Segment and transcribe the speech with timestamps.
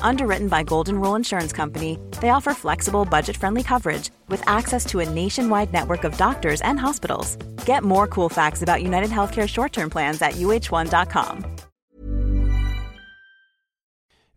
[0.00, 5.10] Underwritten by Golden Rule Insurance Company, they offer flexible, budget-friendly coverage with access to a
[5.10, 7.36] nationwide network of doctors and hospitals.
[7.66, 11.44] Get more cool facts about United Healthcare short-term plans at uh1.com.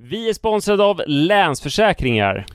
[0.03, 2.45] Vi är sponsrade av Länsförsäkringar.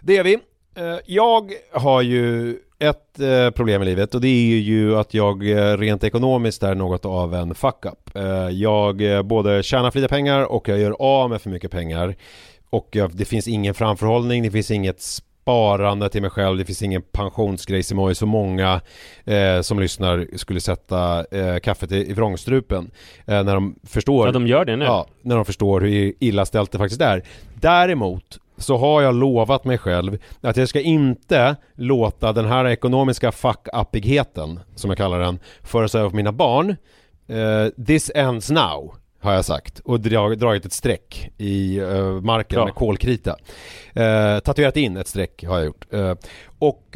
[0.00, 0.34] Det är vi.
[0.76, 5.50] Eh, Jag har ju ett eh, problem i livet och det är ju att jag
[5.50, 8.16] eh, rent ekonomiskt är något av en fuck-up.
[8.16, 11.70] Eh, Jag eh, både tjänar för lite pengar och jag gör av med för mycket
[11.70, 12.14] pengar.
[12.70, 15.00] Och jag, det finns ingen framförhållning, det finns inget
[15.44, 18.80] sparande till mig själv, det finns ingen pensionsgrej som är så många
[19.24, 22.90] eh, som lyssnar skulle sätta eh, kaffet i, i vrångstrupen.
[23.26, 24.84] Eh, när de förstår Ja, de gör det nu.
[24.84, 27.22] Ja, när de förstår hur illa ställt det faktiskt är.
[27.54, 33.30] Däremot så har jag lovat mig själv att jag ska inte låta den här ekonomiska
[33.32, 36.76] fuck-uppigheten, som jag kallar den, föras över på mina barn.
[37.28, 39.80] Eh, this ends now, har jag sagt.
[39.80, 42.64] Och drag, dragit ett streck i eh, marken Bra.
[42.64, 43.36] med kolkrita.
[43.92, 45.92] Eh, tatuerat in ett streck har jag gjort.
[45.92, 46.14] Eh,
[46.58, 46.88] och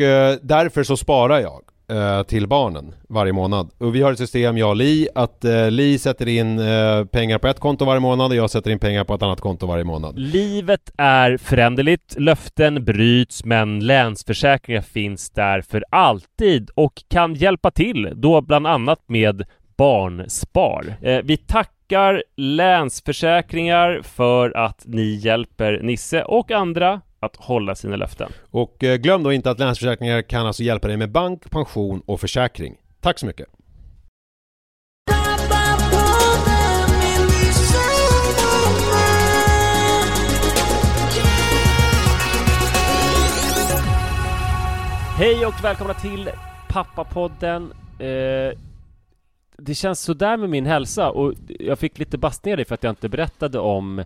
[0.43, 3.71] därför så sparar jag eh, till barnen varje månad.
[3.79, 7.39] Och vi har ett system, jag och Li, att eh, Li sätter in eh, pengar
[7.39, 9.85] på ett konto varje månad och jag sätter in pengar på ett annat konto varje
[9.85, 10.19] månad.
[10.19, 18.13] Livet är föränderligt, löften bryts, men Länsförsäkringar finns där för alltid och kan hjälpa till,
[18.15, 19.45] då bland annat med
[19.77, 20.97] Barnspar.
[21.03, 28.33] Eh, vi tackar Länsförsäkringar för att ni hjälper Nisse och andra att hålla sina löften.
[28.51, 32.21] Och eh, glöm då inte att Länsförsäkringar kan alltså hjälpa dig med bank, pension och
[32.21, 32.77] försäkring.
[33.01, 33.49] Tack så mycket!
[45.19, 46.31] Hej och välkomna till
[46.69, 47.73] Pappapodden.
[47.99, 48.59] Eh,
[49.57, 52.91] det känns sådär med min hälsa och jag fick lite bastningar dig för att jag
[52.91, 54.05] inte berättade om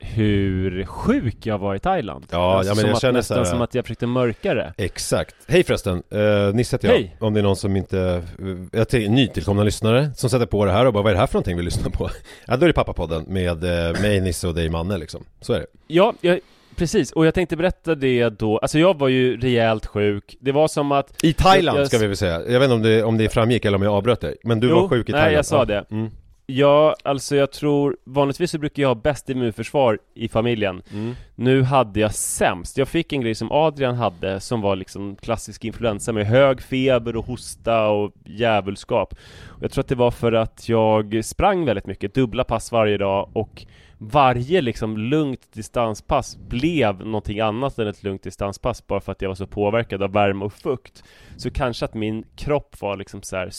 [0.00, 2.26] hur sjuk jag var i Thailand.
[2.30, 4.72] Ja, ja, men jag att, känner nästan så här- som att jag försökte mörka det.
[4.76, 5.34] Exakt.
[5.48, 6.94] Hej förresten, uh, Nisse heter jag.
[6.94, 7.16] Hej.
[7.20, 10.72] Om det är någon som inte, uh, jag till, nytillkomna lyssnare som sätter på det
[10.72, 12.10] här och bara vad är det här för någonting vi lyssnar på?
[12.46, 15.24] ja, då är det Pappapodden med uh, mig, Nisse och dig, Manne liksom.
[15.40, 15.66] Så är det.
[15.86, 16.40] Ja, jag,
[16.76, 17.12] precis.
[17.12, 18.58] Och jag tänkte berätta det då.
[18.58, 20.36] Alltså jag var ju rejält sjuk.
[20.40, 21.24] Det var som att...
[21.24, 22.42] I Thailand Jag- ska vi väl säga.
[22.48, 24.36] Jag vet inte om det, om det framgick eller om jag avbröt dig.
[24.44, 25.36] Men du Jo, var sjuk i nej, Thailand.
[25.38, 25.84] jag sa det.
[25.90, 26.10] Mm.
[26.52, 30.82] Ja, alltså jag tror Vanligtvis så brukar jag ha bäst immunförsvar i familjen.
[30.92, 31.14] Mm.
[31.34, 32.78] Nu hade jag sämst.
[32.78, 37.16] Jag fick en grej som Adrian hade Som var liksom klassisk influensa med hög feber
[37.16, 39.14] och hosta och djävulskap.
[39.48, 42.98] Och Jag tror att det var för att jag sprang väldigt mycket Dubbla pass varje
[42.98, 43.66] dag och
[44.02, 49.28] Varje liksom lugnt distanspass blev någonting annat än ett lugnt distanspass Bara för att jag
[49.28, 51.04] var så påverkad av värme och fukt.
[51.36, 53.50] Så kanske att min kropp var liksom så här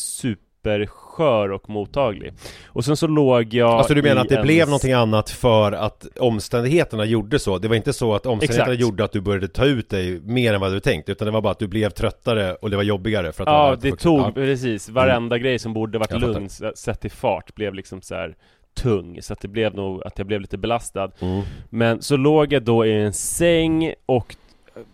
[0.64, 2.34] superskör och mottaglig
[2.68, 5.72] Och sen så låg jag Alltså du menar att det en blev någonting annat för
[5.72, 7.58] att omständigheterna gjorde så?
[7.58, 8.82] Det var inte så att omständigheterna Exakt.
[8.82, 11.42] gjorde att du började ta ut dig mer än vad du tänkt Utan det var
[11.42, 14.32] bara att du blev tröttare och det var jobbigare för att Ja, det tog, Ja.
[14.32, 18.36] precis, varenda grej som borde varit lugn sett i fart blev liksom så här
[18.82, 21.42] tung Så att det blev nog att jag blev lite belastad Mm.
[21.70, 24.36] Men så låg jag då i en säng och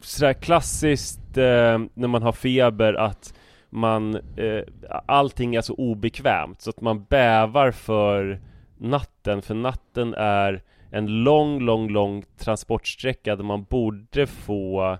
[0.02, 3.34] sådär klassiskt eh, när man har feber att
[3.70, 4.64] man, eh,
[5.06, 8.42] allting är så obekvämt så att man bävar för
[8.78, 14.98] natten För natten är en lång, lång, lång transportsträcka där man borde få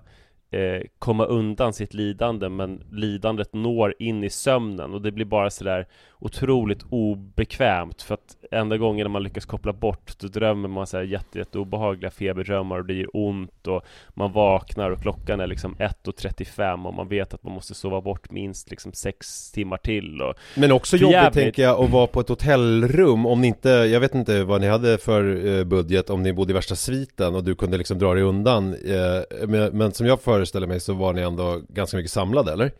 [0.50, 5.50] eh, komma undan sitt lidande men lidandet når in i sömnen och det blir bara
[5.50, 5.86] sådär
[6.18, 11.04] otroligt obekvämt för att enda gången man lyckas koppla bort då drömmer man så här
[11.04, 15.76] jätte, jätte obehagliga feberdrömmar och det gör ont och man vaknar och klockan är liksom
[15.76, 20.34] 1.35 och man vet att man måste sova bort minst liksom sex timmar till och
[20.54, 21.42] Men också jobbigt jävligt.
[21.42, 24.68] tänker jag att vara på ett hotellrum om ni inte, jag vet inte vad ni
[24.68, 28.14] hade för eh, budget om ni bodde i värsta sviten och du kunde liksom dra
[28.14, 32.52] dig undan eh, men som jag föreställer mig så var ni ändå ganska mycket samlade
[32.52, 32.70] eller?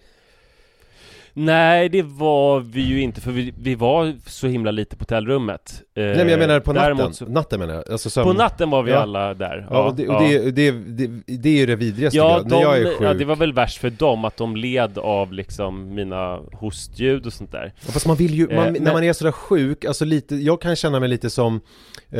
[1.40, 5.82] Nej, det var vi ju inte för vi, vi var så himla lite på hotellrummet.
[5.96, 8.24] Eh, Nej men jag menar på natten, däremot så- natten menar jag, alltså sömn...
[8.24, 8.98] På natten var vi Ja.
[8.98, 9.66] alla där.
[9.70, 12.50] Ja, och, det, och det, det, det, det är ju det vidrigaste Ja, jag.
[12.50, 13.00] när jag är de, sjuk.
[13.02, 17.32] ja, det var väl värst för dem att de led av liksom mina hostljud och
[17.32, 17.72] sånt där.
[17.86, 20.36] Ja, Fast man vill ju, man, Eh, när men- man är sådär sjuk, alltså lite,
[20.36, 21.54] jag kan känna mig lite som
[22.10, 22.18] eh,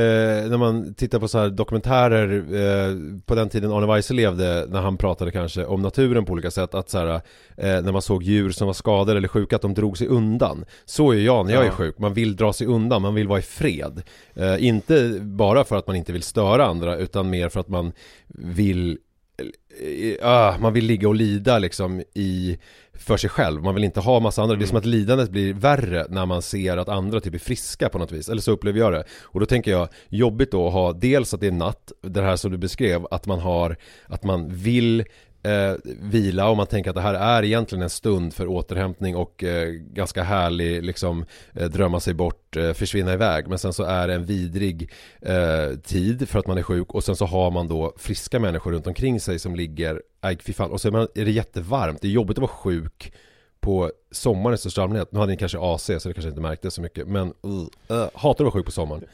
[0.51, 2.95] när man tittar på så här dokumentärer eh,
[3.27, 6.75] på den tiden Arne Weise levde, när han pratade kanske om naturen på olika sätt,
[6.75, 7.21] att så här, eh,
[7.57, 10.65] när man såg djur som var skadade eller sjuka, att de drog sig undan.
[10.85, 13.39] Så är jag när jag är sjuk, man vill dra sig undan, man vill vara
[13.39, 14.03] i fred.
[14.35, 17.93] Eh, inte bara för att man inte vill störa andra, utan mer för att man
[18.29, 18.99] vill
[20.23, 22.59] ah, man vill ligga och lida liksom i
[22.95, 25.55] för sig själv, man vill inte ha massa andra, det är som att lidandet blir
[25.55, 28.79] värre när man ser att andra typ är friska på något vis, eller så upplever
[28.79, 29.05] jag det.
[29.23, 32.37] Och då tänker jag, jobbigt då att ha dels att det är natt, det här
[32.37, 33.77] som du beskrev, att man har,
[34.07, 35.05] att man vill
[35.43, 39.45] eh, vila och man tänker att det här är egentligen en stund för återhämtning och
[39.45, 41.25] eh, ganska härlig liksom
[41.55, 43.49] eh, drömma sig bort, eh, försvinna iväg.
[43.49, 44.91] Men sen så är det en vidrig
[45.23, 48.73] eh, tid för att man är sjuk och sen så har man då friska människor
[48.73, 52.01] runt omkring sig som ligger, aj fy fan, och så är, man, är det jättevarmt,
[52.01, 53.13] det är jobbigt att vara sjuk
[53.61, 55.13] på sommaren i största allmänhet.
[55.13, 58.09] Nu hade ni kanske AC så det kanske inte märktes så mycket men uh, uh,
[58.15, 59.05] hatar att vara sjuk på sommaren.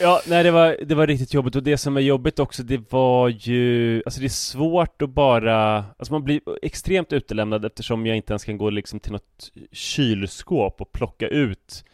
[0.00, 1.56] Ja, nej det var, det var riktigt jobbigt.
[1.56, 5.84] Och det som är jobbigt också det var ju Alltså det är svårt att bara
[5.98, 10.80] Alltså man blir extremt utelämnad eftersom jag inte ens kan gå liksom till något kylskåp
[10.80, 11.84] och plocka ut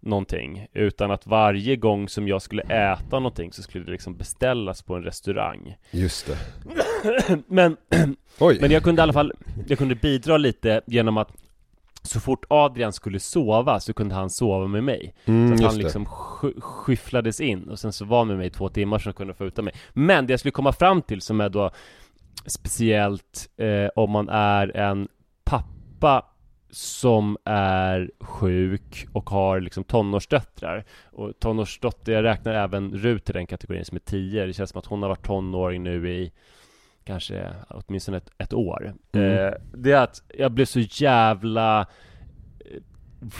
[0.00, 0.66] Någonting.
[0.72, 4.94] Utan att varje gång som jag skulle äta någonting så skulle det liksom beställas på
[4.94, 5.76] en restaurang.
[5.90, 6.38] Just det.
[7.46, 7.76] Men,
[8.60, 9.32] men jag kunde i alla fall
[9.66, 11.32] Jag kunde bidra lite genom att
[12.06, 15.14] Så fort Adrian skulle sova så kunde han sova med mig.
[15.24, 18.46] Mm, så att han liksom sk- skyfflades in och sen så var han med mig
[18.46, 19.74] i två timmar så jag kunde få ut mig.
[19.92, 21.70] Men det jag skulle komma fram till som är då
[22.46, 25.08] Speciellt eh, om man är en
[25.44, 26.24] pappa
[26.70, 30.84] som är sjuk och har liksom tonårsdöttrar.
[31.12, 34.78] Och tonårsdotter, jag räknar även Rut till den kategorin som är 10 Det känns som
[34.78, 36.32] att hon har varit tonåring nu i
[37.06, 39.46] Kanske åtminstone ett, ett år Mm.
[39.46, 42.80] eh, Det är att jag blev så jävla eh,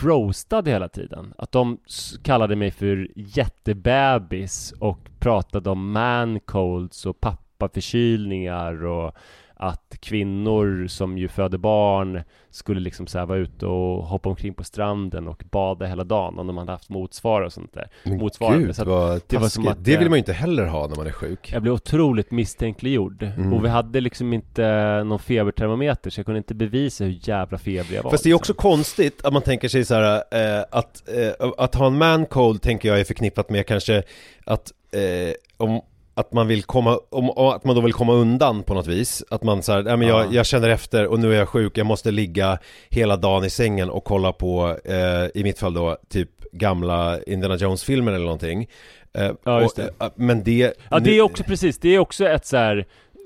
[0.03, 1.33] roastad hela tiden.
[1.37, 1.77] Att de
[2.23, 9.15] kallade mig för jättebebis och pratade om mancolds och pappaförkylningar och
[9.59, 14.53] att kvinnor som ju föder barn skulle liksom så här vara ute och hoppa omkring
[14.53, 17.89] på stranden och bada hela dagen om de hade haft motsvar och sånt där.
[18.03, 18.65] Men motsvarande.
[18.65, 20.33] gud Så att vad det det, var som det att, vill eh, man ju inte
[20.33, 21.49] heller ha när man är sjuk.
[21.53, 23.53] Jag blev otroligt misstänkliggjord Mm.
[23.53, 24.63] och vi hade liksom inte
[25.03, 28.11] någon febertermometer så jag kunde inte bevisa hur jävla febrig jag var.
[28.11, 28.69] Fast det är också liksom.
[28.69, 32.61] konstigt att man tänker sig så här eh, att, eh, att ha en man cold
[32.61, 34.03] tänker jag är förknippat med kanske
[34.45, 35.81] att eh, om
[36.17, 39.43] att man vill komma, om, att man då vill komma undan på något vis Att
[39.43, 40.29] man så här, nej men jag, Ja.
[40.31, 42.59] jag känner efter och nu är jag sjuk, jag måste ligga
[42.89, 47.55] hela dagen i sängen och kolla på, eh, i mitt fall då, typ gamla Indiana
[47.55, 48.67] Jones-filmer eller någonting
[49.13, 50.05] eh, Ja, just och, det.
[50.05, 52.85] eh, Men det Ja det är också precis, det är också ett så här.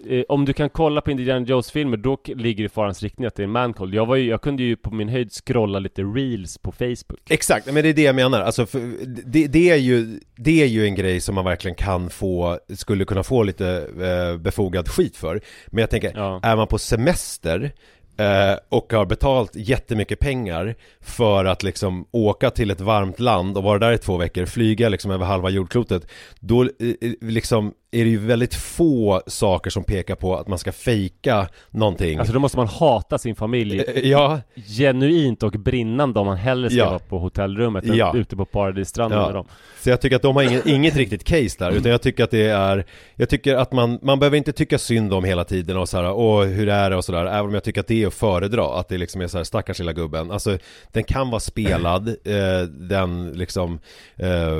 [0.09, 3.25] Eh, om du kan kolla på Indiana Jones filmer då ligger det i farans riktning
[3.27, 3.94] att det är en mancold.
[3.95, 7.19] Jag var ju, jag kunde ju på min höjd scrolla lite reels på Facebook.
[7.30, 8.42] Exakt, men det är det jag menar.
[8.42, 8.80] Alltså, för
[9.25, 13.06] det, det, är ju, det är ju en grej som man verkligen kan få, skulle
[13.06, 15.42] kunna få lite eh, befogad skit för.
[15.68, 16.39] Men jag tänker, Ja.
[16.44, 17.71] är man på semester
[18.18, 23.63] eh, och har betalt jättemycket pengar för att liksom åka till ett varmt land och
[23.63, 26.08] vara där i två veckor, flyga liksom över halva jordklotet,
[26.39, 26.70] då eh,
[27.01, 31.48] eh, liksom är det ju väldigt få saker som pekar på att man ska fejka
[31.69, 32.17] någonting.
[32.19, 34.39] Alltså då måste man hata sin familj Eh, ja,
[34.77, 36.89] genuint och brinnande om man hellre ska Ja.
[36.89, 38.13] vara på hotellrummet än Ja.
[38.15, 39.25] ute på paradisstranden Ja.
[39.25, 39.45] med dem.
[39.81, 42.31] Så jag tycker att de har inget, inget riktigt case där, utan jag tycker att
[42.31, 45.89] det är Jag tycker att man, man behöver inte tycka synd om hela tiden och
[45.89, 48.07] så här, åh hur är det och sådär Även om jag tycker att det är
[48.07, 50.57] att föredra, att det liksom är så här, stackars lilla gubben Alltså,
[50.91, 53.79] den kan vara spelad, eh, den liksom
[54.17, 54.51] eh,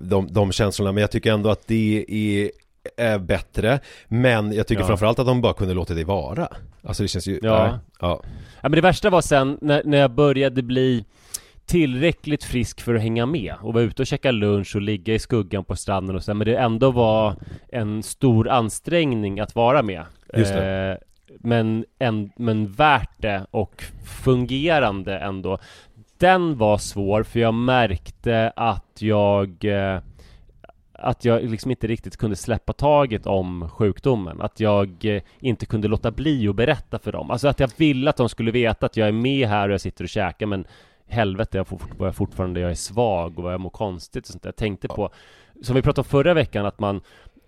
[0.00, 2.50] de, de känslorna, men jag tycker ändå att det är
[2.96, 4.86] är bättre Men jag tycker Ja.
[4.86, 6.48] framförallt att de bara kunde låta det vara
[6.82, 7.66] Alltså det känns ju, Ja.
[7.66, 8.20] nej, ja.
[8.60, 11.04] Ja men det värsta var sen när, när jag började bli
[11.66, 15.18] tillräckligt frisk för att hänga med och vara ute och käka lunch och ligga i
[15.18, 17.34] skuggan på stranden och så, men det ändå var
[17.68, 20.02] en stor ansträngning att vara med.
[20.36, 20.94] Just Eh,
[21.40, 23.84] men, en, men värt det och
[24.24, 25.58] fungerande ändå.
[26.18, 30.00] Den var svår för jag märkte att jag eh,
[30.98, 34.40] att jag liksom inte riktigt kunde släppa taget om sjukdomen.
[34.40, 37.30] Att jag eh, inte kunde låta bli att berätta för dem.
[37.30, 39.80] Alltså att jag ville att de skulle veta att jag är med här och jag
[39.80, 40.66] sitter och käkar men
[41.08, 44.28] helvete, jag, fort, vad jag fortfarande jag är svag och vad jag mår konstigt och
[44.28, 44.48] sånt där.
[44.48, 45.10] Jag tänkte på,
[45.62, 47.00] som vi pratade om förra veckan, att man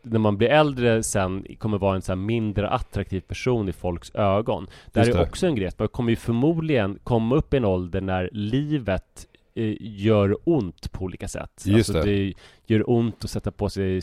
[0.03, 4.67] när man blir äldre sen kommer vara en så mindre attraktiv person i folks ögon.
[4.93, 8.01] Det här är också en grej, man kommer ju förmodligen komma upp i en ålder
[8.01, 9.27] när livet
[9.81, 11.63] gör ont på olika sätt.
[11.65, 12.27] Just alltså det.
[12.27, 12.35] det
[12.67, 14.01] gör ont att sätta på sig,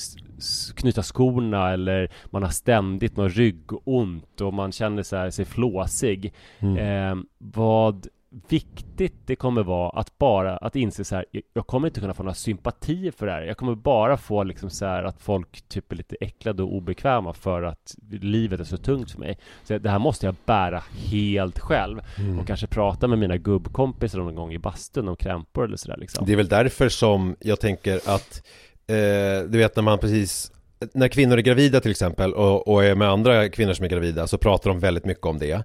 [0.75, 6.33] knyta skorna eller man har ständigt någon ryggont och man känner sig, sig flåsig.
[6.59, 6.77] Mm.
[6.77, 8.07] Eh, vad
[8.49, 12.23] viktigt det kommer vara att bara att inse så här, jag kommer inte kunna få
[12.23, 13.41] några sympatier för det här.
[13.41, 17.33] Jag kommer bara få liksom så här att folk typ är lite äcklade och obekväma
[17.33, 19.37] för att livet är så tungt för mig.
[19.63, 22.39] Så det här måste jag bära helt själv mm.
[22.39, 26.25] och kanske prata med mina gubbkompisar någon gång i bastun om krämpor eller sådär liksom.
[26.25, 28.43] Det är väl därför som jag tänker att
[28.87, 30.51] eh, du vet när man precis
[30.93, 34.27] när kvinnor är gravida till exempel och, och, är med andra kvinnor som är gravida
[34.27, 35.63] så pratar de väldigt mycket om det.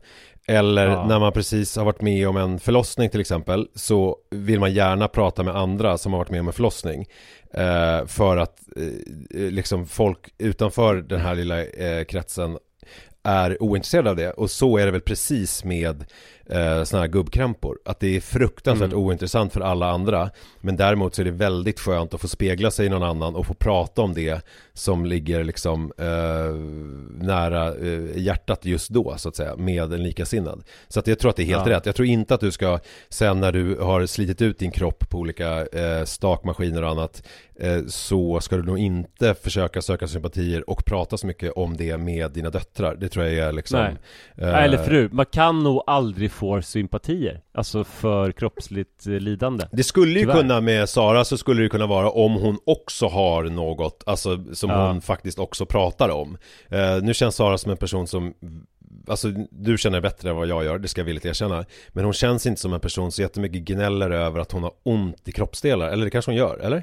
[0.50, 1.06] Eller ja.
[1.06, 5.08] när man precis har varit med om en förlossning till exempel så vill man gärna
[5.08, 7.06] prata med andra som har varit med om en förlossning.
[7.54, 12.58] Eh, för att eh, liksom folk utanför den här lilla eh, kretsen
[13.22, 16.04] är ointresserade av det och så är det väl precis med
[16.50, 17.78] eh, sådana här gubbkrämpor.
[17.84, 19.04] Att det är fruktansvärt mm.
[19.04, 20.30] ointressant för alla andra.
[20.60, 23.46] Men däremot så är det väldigt skönt att få spegla sig i någon annan och
[23.46, 26.54] få prata om det som ligger liksom eh,
[27.26, 30.62] nära eh, hjärtat just då så att säga med en likasinnad.
[30.88, 31.72] Så att jag tror att det är helt ja.
[31.72, 31.86] rätt.
[31.86, 32.78] Jag tror inte att du ska
[33.08, 37.22] sen när du har slitit ut din kropp på olika eh, stakmaskiner och annat
[37.60, 41.96] eh, så ska du nog inte försöka söka sympatier och prata så mycket om det
[41.96, 42.94] med dina döttrar.
[42.94, 43.96] Det tror jag är liksom Nej.
[44.48, 49.84] Eh, Eller fru, man kan nog aldrig får sympatier Alltså för kroppsligt eh, lidande Det
[49.84, 50.34] skulle ju Tyvärr.
[50.34, 54.70] kunna med Sara så skulle det kunna vara om hon också har något Alltså som
[54.70, 54.86] ja.
[54.86, 56.38] hon faktiskt också pratar om
[56.72, 58.34] uh, Nu känns Sara som en person som
[59.08, 62.12] Alltså du känner bättre än vad jag gör, det ska jag villigt erkänna Men hon
[62.12, 65.88] känns inte som en person som jättemycket gnäller över att hon har ont i kroppsdelar
[65.88, 66.82] Eller det kanske hon gör, eller?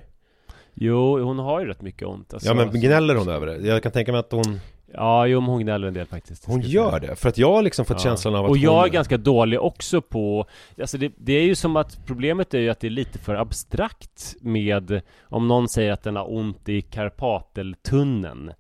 [0.74, 3.58] Jo, hon har ju rätt mycket ont alltså, Ja men gnäller hon över det?
[3.68, 4.60] Jag kan tänka mig att hon
[4.98, 6.46] Ja, jo men hon gnäller en del faktiskt.
[6.46, 8.04] Hon gör det, för att jag har liksom fått ja.
[8.04, 8.86] känslan av att Och jag hon...
[8.86, 10.46] är ganska dålig också på
[10.82, 13.36] Alltså det, det, är ju som att problemet är ju att det är lite för
[13.36, 18.52] abstrakt med Om någon säger att den har ont i karpateltunneln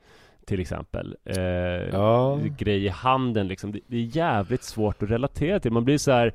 [0.46, 1.16] till exempel.
[1.26, 1.38] Eh,
[1.92, 2.40] ja.
[2.58, 3.72] Grej i handen liksom.
[3.72, 5.72] Det, det, är jävligt svårt att relatera till.
[5.72, 6.34] Man blir så här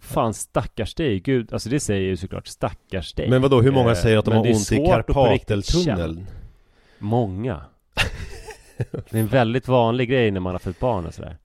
[0.00, 3.30] Fan stackars dig, gud, alltså det säger ju såklart stackars dig.
[3.30, 6.26] Men vadå, hur många säger att de har ont i karpateltunneln?
[6.98, 7.60] Många
[8.90, 11.36] Det är en väldigt vanlig grej när man har fött barn och sådär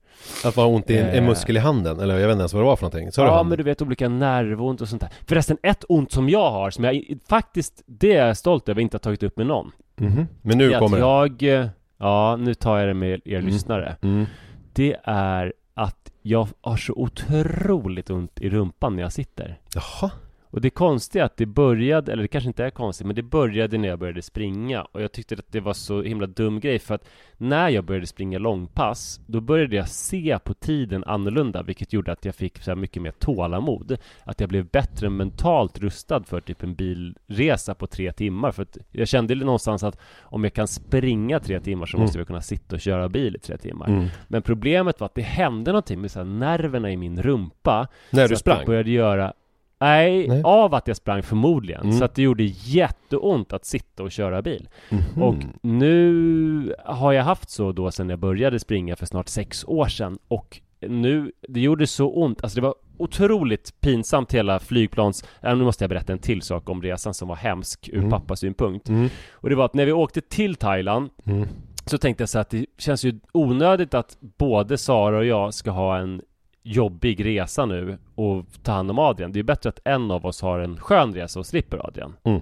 [0.44, 1.22] Att man har ont i en, en, eh.
[1.22, 3.42] muskel i handen, eller jag vet inte ens vad det var för någonting Så Ja
[3.42, 6.84] men du vet olika nervont och sånt där Förresten, ett ont som jag har, som
[6.84, 10.26] jag faktiskt, det är jag stolt över, inte har tagit upp med någon -hmm.
[10.42, 11.68] Men nu kommer det jag, eh,
[11.98, 13.46] Ja, nu tar jag det med er mm.
[13.46, 14.26] lyssnare mm.
[14.72, 20.10] Det är att jag har så otroligt ont i rumpan när jag sitter Jaha
[20.50, 23.22] och det konstiga är att det började, eller det kanske inte är konstigt, men det
[23.22, 26.78] började när jag började springa och jag tyckte att det var så himla dum grej
[26.78, 31.92] för att när jag började springa långpass, då började jag se på tiden annorlunda, vilket
[31.92, 33.96] gjorde att jag fick så mycket mer tålamod.
[34.24, 38.78] Att jag blev bättre mentalt rustad för typ en bilresa på tre timmar, för att
[38.90, 42.20] jag kände någonstans att om jag kan springa tre timmar så måste mm.
[42.20, 43.88] jag kunna sitta och köra bil i tre timmar.
[43.88, 44.08] Mm.
[44.28, 47.88] Men problemet var att det hände någonting med så nerverna i min rumpa.
[48.10, 48.54] När du sprang?
[48.54, 49.32] Att jag började göra
[49.80, 51.82] Nej, Nej, av att jag sprang förmodligen.
[51.82, 51.98] Mm.
[51.98, 54.68] Så att det gjorde jätteont att sitta och köra bil.
[54.88, 55.22] Mm.
[55.22, 59.88] Och nu har jag haft så då sedan jag började springa för snart sex år
[59.88, 60.18] sedan.
[60.28, 65.24] Och nu, det gjorde så ont, alltså det var otroligt pinsamt hela flygplans...
[65.42, 68.10] Äh, nu måste jag berätta en till sak om resan som var hemsk ur mm.
[68.10, 68.88] pappas synpunkt.
[68.88, 69.08] Mm.
[69.32, 71.48] Och det var att när vi åkte till Thailand mm.
[71.86, 75.70] så tänkte jag så att det känns ju onödigt att både Sara och jag ska
[75.70, 76.22] ha en
[76.62, 79.32] jobbig resa nu och ta hand om Adrian.
[79.32, 82.16] Det är bättre att en av oss har en skön resa och slipper Adrian.
[82.24, 82.40] Mm.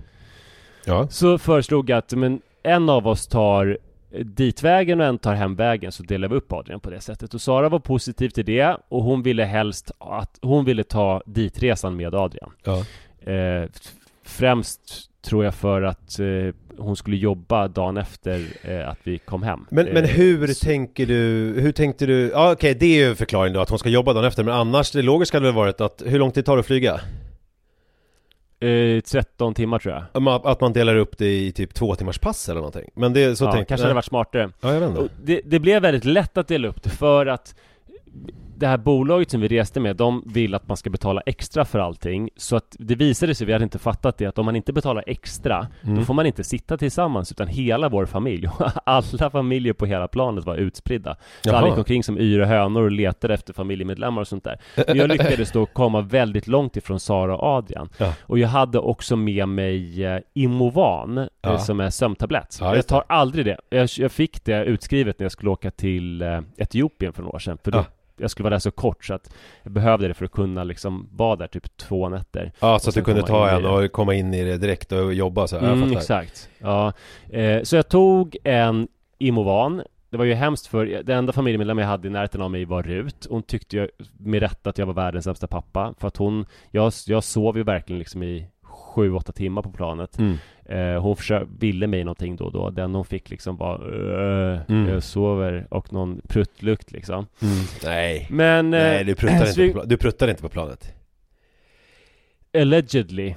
[0.86, 1.08] Ja.
[1.08, 3.78] Så föreslog jag att men, en av oss tar
[4.24, 7.34] ditvägen och en tar hemvägen så delar vi upp Adrian på det sättet.
[7.34, 11.96] Och Sara var positiv till det och hon ville helst att hon ville ta ditresan
[11.96, 12.52] med Adrian.
[12.64, 12.84] Ja.
[13.32, 13.68] Eh,
[14.22, 19.42] främst tror jag för att eh, hon skulle jobba dagen efter eh, att vi kom
[19.42, 19.66] hem.
[19.70, 20.64] Men, men eh, hur så...
[20.64, 23.70] tänker du, hur tänkte du, ja okej okay, det är ju en förklaring då att
[23.70, 26.30] hon ska jobba dagen efter, men annars det logiska hade väl varit att, hur lång
[26.30, 27.00] tid tar det att flyga?
[29.04, 32.60] 13 timmar tror jag Att man delar upp det i typ två timmars pass eller
[32.60, 35.14] någonting Men det, så ja, tänk, kanske hade varit smartare Ja, jag vet inte.
[35.24, 37.54] Det, det blev väldigt lätt att dela upp det för att
[38.58, 41.78] det här bolaget som vi reste med, de vill att man ska betala extra för
[41.78, 42.30] allting.
[42.36, 45.04] Så att det visade sig, vi hade inte fattat det, att om man inte betalar
[45.06, 45.98] extra, Mm.
[45.98, 48.48] då får man inte sitta tillsammans, utan hela vår familj,
[48.84, 51.16] alla familjer på hela planet var utspridda.
[51.40, 54.58] Så alla gick omkring som yra hönor och letade efter familjemedlemmar och sånt där.
[54.86, 57.88] Men jag lyckades då komma väldigt långt ifrån Sara och Adrian.
[57.98, 58.12] Ja.
[58.20, 61.58] Och jag hade också med mig eh, Imovan, eh, Ja.
[61.58, 62.58] som är sömntablett.
[62.60, 63.56] Ja, jag tar aldrig det.
[63.70, 67.38] Jag, jag fick det utskrivet när jag skulle åka till eh, Etiopien för några år
[67.38, 67.58] sedan.
[67.64, 67.84] För då.
[68.16, 71.08] Jag skulle vara där så kort så att jag behövde det för att kunna liksom
[71.12, 72.52] vara där typ två nätter.
[72.60, 75.46] Ja, så att du kunde ta en och komma in i det direkt och jobba
[75.46, 75.72] så här.
[75.72, 76.48] Mm, exakt.
[76.58, 76.92] Ja.
[77.30, 79.82] Eh, så jag tog en Imovan.
[80.10, 82.82] Det var ju hemskt för den enda familjemedlem jag hade i närheten av mig var
[82.82, 83.26] Rut.
[83.30, 85.94] Hon tyckte ju med rätta att jag var världens sämsta pappa.
[85.98, 88.46] För att hon, jag, jag sov ju verkligen liksom i
[88.96, 90.18] sju, åtta timmar på planet.
[90.18, 90.36] Mm.
[90.64, 92.70] Eh, hon försö- ville mig någonting då och då.
[92.70, 94.88] Den hon fick liksom var "Öh, Mm.
[94.88, 97.26] Jag sover och någon pruttlukt liksom.
[97.42, 97.54] Mm.
[97.84, 98.26] Nej.
[98.30, 100.92] Men eh, Nej, du pruttar, så inte vi- på, du pruttar inte på planet.
[102.54, 103.34] Allegedly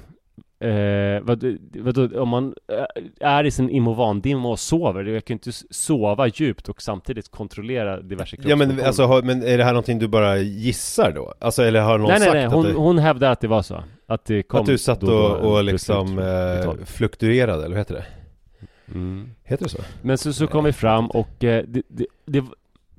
[0.62, 5.36] Eh, vad, vadå, om man eh, är i sin imovandimma och sover, jag kan ju
[5.36, 9.74] inte sova djupt och samtidigt kontrollera diverse Ja men alltså, har, men är det här
[9.74, 11.34] någonting du bara gissar då?
[11.40, 13.48] Alltså eller har någon Nej nej sagt nej, att, hon, det, hon hävdade att det
[13.48, 17.76] var så Att det kom att du satt och och, och liksom eh, fluktuerade, eller
[17.76, 18.06] vad heter det?
[18.94, 19.30] mm.
[19.44, 19.82] Heter det så?
[20.02, 22.44] Men så, så kom vi fram och eh, det, det, det,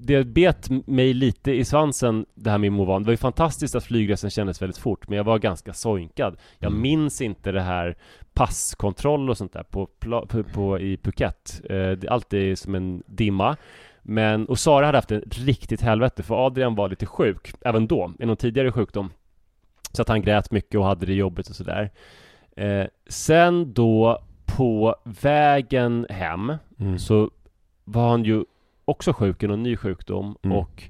[0.03, 3.03] det bet mig lite i svansen det här med Movan.
[3.03, 6.37] Det var ju fantastiskt att flygresan kändes väldigt fort men jag var ganska soinkad.
[6.59, 6.83] Jag Mm.
[6.83, 7.97] minns inte det här
[8.33, 11.61] passkontroll och sånt där på, på, på i Phuket.
[11.65, 13.57] Eh, det är alltid som en dimma.
[14.03, 18.13] Men, och Sara hade haft en riktigt helvete för Adrian var lite sjuk, även då,
[18.19, 19.11] i någon tidigare sjukdom.
[19.93, 21.91] Så att han grät mycket och hade det jobbigt och sådär.
[22.57, 26.99] Eh, sen då på vägen hem Mm.
[26.99, 27.31] så
[27.85, 28.45] var han ju
[28.91, 30.57] också sjuk i någon ny sjukdom Mm.
[30.57, 30.83] och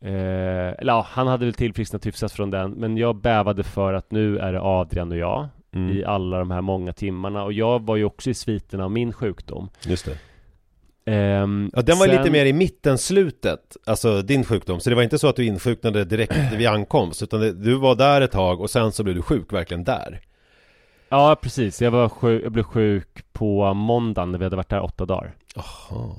[0.00, 4.10] eh, eller ja, han hade väl tillfrisknat hyfsat från den men jag bävade för att
[4.10, 5.96] nu är det Adrian och jag Mm.
[5.96, 9.12] i alla de här många timmarna och jag var ju också i sviterna av min
[9.12, 10.18] sjukdom Just det.
[11.12, 14.80] Ehm, Ja, den var sen- lite mer i mitten, slutet, alltså din sjukdom.
[14.80, 17.94] Så det var inte så att du insjuknade direkt vid ankomst, utan det, du var
[17.94, 20.20] där ett tag och sen så blev du sjuk verkligen där.
[21.08, 24.80] Ja precis, jag, var sjuk, jag blev sjuk på måndagen när vi hade varit där
[24.82, 26.10] åtta dagar Jaha,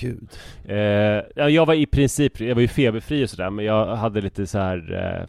[0.00, 0.28] gud.
[0.64, 0.76] Eh,
[1.36, 4.46] ja, jag var i princip, jag var ju feberfri och sådär men jag hade lite
[4.46, 5.26] så här eh,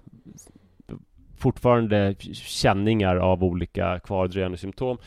[1.37, 4.97] Fortfarande känningar av olika kvardröjande symptom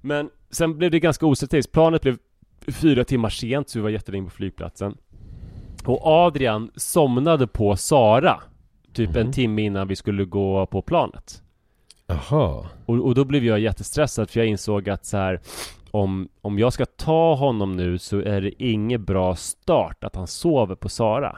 [0.00, 2.16] Men sen blev det ganska ostrategiskt, planet blev
[2.68, 4.96] fyra timmar sent så vi var jättelänge på flygplatsen
[5.84, 8.40] Och Adrian somnade på Sara
[8.92, 9.18] Typ Mhm.
[9.26, 11.42] en timme innan vi skulle gå på planet
[12.06, 12.66] Jaha.
[12.86, 15.40] och, och då blev jag jättestressad för jag insåg att så här
[15.94, 20.26] om, om jag ska ta honom nu så är det ingen bra start att han
[20.26, 21.36] sover på Sara.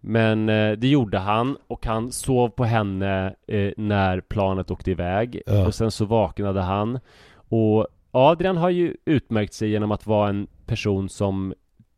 [0.00, 5.42] Men eh, det gjorde han och han sov på henne eh, när planet åkte iväg
[5.46, 5.66] Ja.
[5.66, 6.98] och sen så vaknade han.
[7.48, 11.54] Och Adrian har ju utmärkt sig genom att vara en person som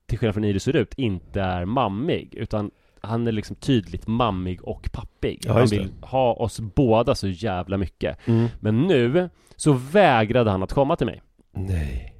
[0.06, 4.92] till skillnad från Iris ut inte är mammig utan han är liksom tydligt mammig och
[4.92, 5.42] pappig.
[5.46, 8.28] Ja, han vill ha oss båda så jävla mycket.
[8.28, 8.46] Mm.
[8.60, 11.22] Men nu så vägrade han att komma till mig.
[11.52, 12.14] Nej.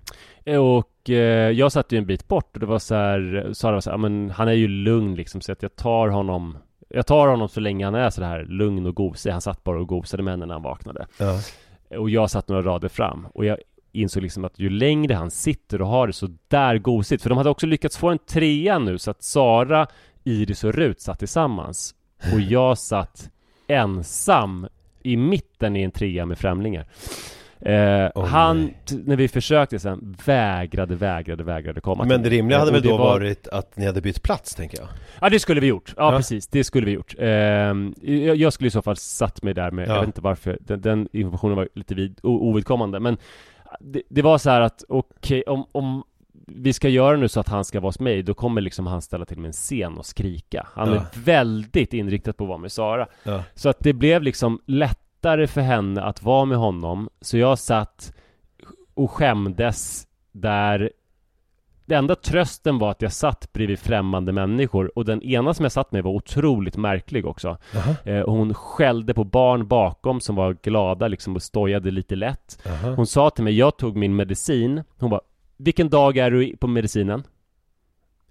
[0.59, 3.81] Och eh, jag satt ju en bit bort och det var så här, Sara var
[3.81, 7.07] så här, "Ja, men han är ju lugn liksom så att jag tar honom Jag
[7.07, 9.31] tar honom så länge han är så här lugn och gosig.
[9.31, 11.07] Han satt bara och gosade med henne när han vaknade.
[11.19, 11.40] Ja.
[11.99, 13.59] Och jag satt några rader fram och jag
[13.93, 17.38] insåg liksom att ju längre han sitter och har det så där gosigt, för de
[17.38, 19.87] hade också lyckats få en trea nu så att Sara,
[20.25, 21.95] Iris och Rut satt tillsammans
[22.35, 23.31] och jag satt
[23.66, 24.66] ensam
[25.03, 26.87] i mitten i en trea med främlingar.
[27.62, 28.70] Eh, Åh, han,
[29.05, 32.99] när vi försökte sen, vägrade, vägrade, vägrade komma Men det rimliga hade väl då var-
[32.99, 34.88] varit att ni hade bytt plats, tänker jag?
[35.20, 36.16] Ja det skulle vi gjort, ja, Ja.
[36.16, 39.70] precis, det skulle vi gjort Ehm, jag, jag skulle i så fall satt mig där
[39.70, 39.92] med, Ja.
[39.92, 43.16] jag vet inte varför, den, den informationen var lite vid, o, ovidkommande men
[43.81, 46.03] det, det var så här att, okej, om, om
[46.46, 49.03] vi ska göra nu så att han ska vara hos mig, då kommer liksom han
[49.03, 50.94] ställa till med en scen och skrika Han Ja.
[50.94, 53.42] är väldigt inriktad på att vara med Sara Ja.
[53.55, 54.61] Så att det blev liksom
[55.20, 58.12] lättare för henne att vara med honom Så jag satt
[58.94, 60.90] och skämdes där
[61.87, 65.72] det enda trösten var att jag satt bredvid främmande människor och den ena som jag
[65.72, 67.56] satt med var otroligt märklig också.
[67.74, 67.96] Jaha.
[68.04, 72.59] Eh, och hon skällde på barn bakom som var glada liksom och stojade lite lätt.
[72.64, 72.94] Jaha.
[72.94, 74.83] Hon sa till mig, jag tog min medicin.
[74.98, 75.20] Hon bara,
[75.56, 77.22] vilken dag är du på medicinen?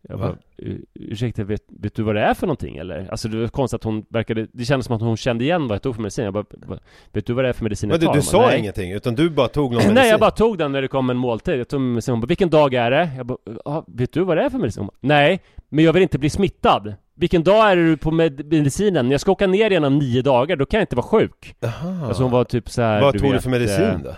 [0.01, 3.07] Jag bara, "U- ursäkta, vet, vet du vad det är för någonting eller?
[3.11, 5.75] Alltså det var konstigt att hon verkade, det kändes som att hon kände igen vad
[5.75, 6.25] jag tog för medicin.
[6.25, 6.79] Jag bara, "Va-
[7.13, 8.13] vet du vad det är för medicin Men jag du, tar?
[8.13, 9.93] du Hon bara, sa "Nej." ingenting, utan du bara tog någon medicin?
[9.95, 11.59] Nej, jag bara tog den när det kom en måltid.
[11.59, 12.11] Jag tog medicin.
[12.13, 13.09] Hon bara, vilken dag är det?
[13.17, 14.81] Jag bara, "Ja, vet du vad det är för medicin?
[14.81, 16.93] Hon bara, Nej, men jag vill inte bli smittad.
[17.15, 19.11] vilken dag är du på med medicinen?
[19.11, 21.55] Jag ska åka ner igen om nio dagar, då kan jag inte vara sjuk.
[21.65, 22.05] Aha.
[22.07, 24.15] Alltså hon var typ så här, Vad du tog du vet, för medicin eh, då?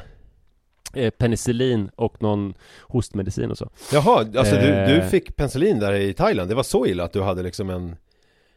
[0.94, 3.70] Eh, Penicillin och någon hostmedicin och så.
[3.94, 5.08] Jaha, alltså du, du Eh.
[5.08, 7.96] fick penicillin där i Thailand, det var så illa att du hade liksom en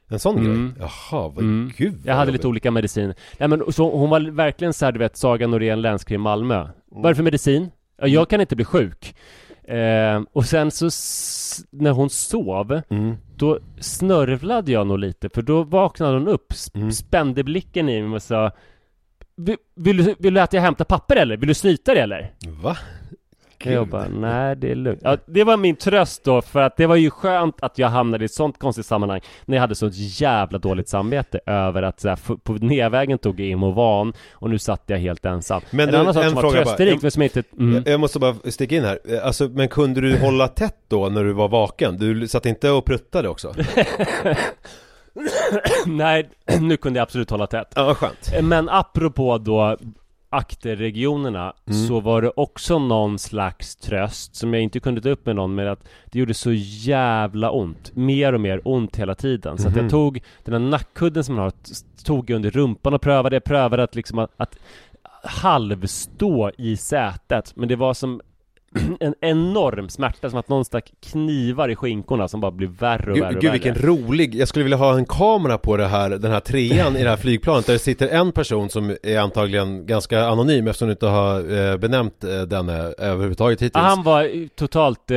[0.09, 0.75] En sån Mm.
[0.77, 0.89] grej?
[1.11, 1.71] Jaha, vad, Mm.
[1.77, 2.33] gud vad Jag hade jobbigt.
[2.41, 3.15] lite olika medicin.
[3.39, 6.69] Nej men så hon var verkligen så här, du vet, Saga Norén länskrim Malmö.
[6.91, 7.71] Vad är det för medicin?
[7.99, 9.15] Ja, jag kan inte bli sjuk.
[9.65, 10.85] Eh, och sen så
[11.71, 13.15] när hon sov, mm.
[13.37, 16.93] då snörvlade jag nog lite, för då vaknade hon upp, sp- Mm.
[16.93, 18.51] spände blicken i mig och sa
[19.37, 21.37] vill, vill, du, vill du att jag hämtar papper eller?
[21.37, 22.33] Vill du snyta det eller?
[22.63, 22.77] Va?
[23.73, 25.01] Jag bara, nej det är lugnt.
[25.05, 28.25] Ja, det var min tröst då, för att det var ju skönt att jag hamnade
[28.25, 32.09] i ett sånt konstigt sammanhang när jag hade sånt jävla dåligt samvete över att så
[32.09, 35.63] här, på nedvägen tog jag Imovan och nu satt jag helt ensam.
[35.71, 36.65] Men en annan sak en som var fråga bara.
[36.65, 37.43] trösterik, men som inte...
[37.59, 37.75] Mm.
[37.75, 41.09] Jag, jag måste bara sticka in här, Eh, alltså, men kunde du hålla tätt då
[41.09, 41.99] när du var vaken?
[41.99, 43.55] Du satt inte och pruttade också?
[45.87, 46.29] nej,
[46.61, 47.73] nu kunde jag absolut hålla tätt.
[47.77, 49.77] Ja, skönt Men apropå då
[50.31, 51.87] akterregionerna Mm.
[51.87, 55.55] så var det också någon slags tröst som jag inte kunde ta upp med någon
[55.55, 59.59] med att det gjorde så jävla ont, mer och mer ont hela tiden.
[59.59, 59.83] Så att Mhm.
[59.85, 61.53] jag tog den här nackkudden som man har,
[62.05, 64.57] tog under rumpan och prövade, jag prövade att liksom att, att
[65.23, 68.21] halvstå i sätet, men det var som
[69.01, 73.19] en enorm smärta, som att någon stack knivar i skinkorna som bara blev värre och
[73.19, 73.53] värre Gud, och gud värre.
[73.53, 77.03] vilken rolig, jag skulle vilja ha en kamera på det här, den här trean i
[77.03, 80.93] det här flygplanet där det sitter en person som är antagligen ganska anonym eftersom du
[80.93, 85.17] inte har eh, benämnt eh, denne överhuvudtaget hittills Ja, han var eh, totalt eh,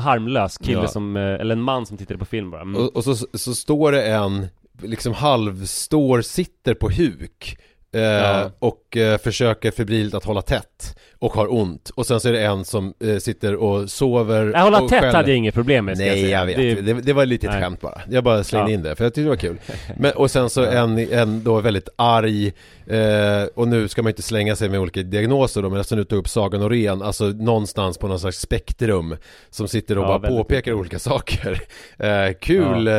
[0.00, 0.88] harmlös kille Ja.
[0.88, 2.60] som, eh, eller en man som tittade på film bara.
[2.62, 2.76] Mm.
[2.82, 4.46] och, och så, så står det en,
[4.82, 7.58] liksom halvstår, sitter på huk
[7.94, 8.50] eh, Ja.
[8.58, 12.44] och eh, försöker febrilt att hålla tätt och har ont och sen så är det
[12.44, 15.14] en som eh, sitter och sover Nej, hålla och tätt skäller.
[15.14, 16.38] hade jag inget problem med ska Nej säga.
[16.38, 17.62] jag vet, Det, det, det, var lite ett Nej.
[17.62, 18.74] skämt bara Jag bara slängde Ja.
[18.74, 19.58] in det för jag tyckte det var kul
[19.96, 22.46] Men, Och sen så en, en då väldigt arg
[22.86, 26.04] eh, Och nu ska man inte slänga sig med olika diagnoser då Men eftersom du
[26.04, 29.16] tog upp Saga Norén Alltså någonstans på någon slags spektrum
[29.50, 31.60] Som sitter och Ja, bara påpekar olika saker
[31.98, 32.94] eh, Kul, eh,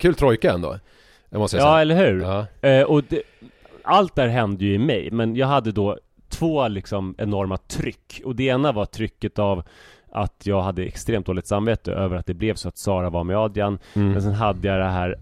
[0.00, 0.78] kul trojka ändå
[1.32, 2.22] jag ja, eller hur?
[2.22, 3.22] Ja, Eh, och det,
[3.90, 5.98] allt där hände ju i mig, men jag hade då
[6.28, 8.20] två liksom enorma tryck.
[8.24, 9.62] Och det ena var trycket av
[10.12, 13.36] att jag hade extremt dåligt samvete över att det blev så att Sara var med
[13.36, 13.78] Adrian.
[13.94, 14.12] mm.
[14.12, 15.16] Men sen hade jag det här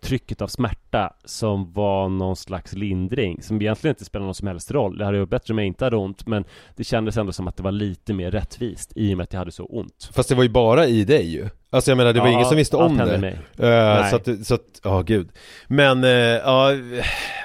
[0.00, 4.70] trycket av smärta som var någon slags lindring som egentligen inte spelar någon som helst
[4.70, 4.98] roll.
[4.98, 6.44] Det hade varit bättre om jag inte hade ont men
[6.76, 9.38] det kändes ändå som att det var lite mer rättvist i och med att jag
[9.38, 10.10] hade så ont.
[10.14, 12.46] Fast det var ju bara i dig ju Alltså jag menar det var Ja, ingen
[12.46, 13.38] som visste om det mig.
[13.58, 14.10] Eh, Nej.
[14.10, 15.28] Så att, så att, ja gud
[15.66, 16.72] Men, eh, ja,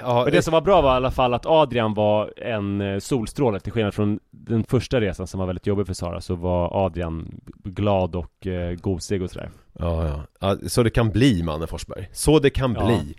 [0.02, 2.98] ja Men det som var bra var i alla fall att Adrian var en eh,
[2.98, 6.84] solstråle till skillnad från den första resan som var väldigt jobbig för Sara så var
[6.86, 9.50] Adrian glad och eh, gosig och sådär.
[9.78, 10.56] Ja, ja.
[10.68, 12.08] så det kan bli Manne Forsberg.
[12.12, 12.86] Så det kan Ja.
[12.86, 13.14] bli.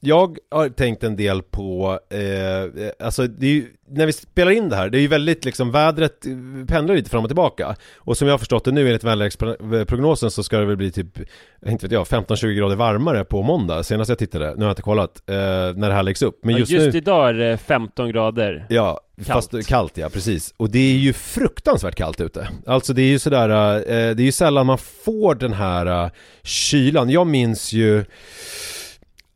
[0.00, 4.68] Jag har tänkt en del på, eh, alltså det är ju, när vi spelar in
[4.68, 6.32] det här, det är ju väldigt liksom, vädret eh,
[6.68, 7.76] pendlar lite fram och tillbaka.
[7.96, 11.18] Och som jag har förstått det nu enligt väderleksprognosen så ska det väl bli typ,
[11.66, 13.82] inte vet jag, 15-20 grader varmare på måndag.
[13.82, 16.40] Senast jag tittade, nu har jag inte kollat, eh, när det här läggs upp.
[16.42, 18.66] Men Ja, just, just, nu, idag är det 15 grader.
[18.68, 19.28] Ja, Kallt.
[19.52, 20.54] fast kallt ja, precis.
[20.56, 22.48] Och det är ju fruktansvärt kallt ute.
[22.66, 26.10] Alltså det är ju sådär, eh, det är ju sällan man får den här eh,
[26.42, 27.10] kylan.
[27.10, 28.04] Jag minns ju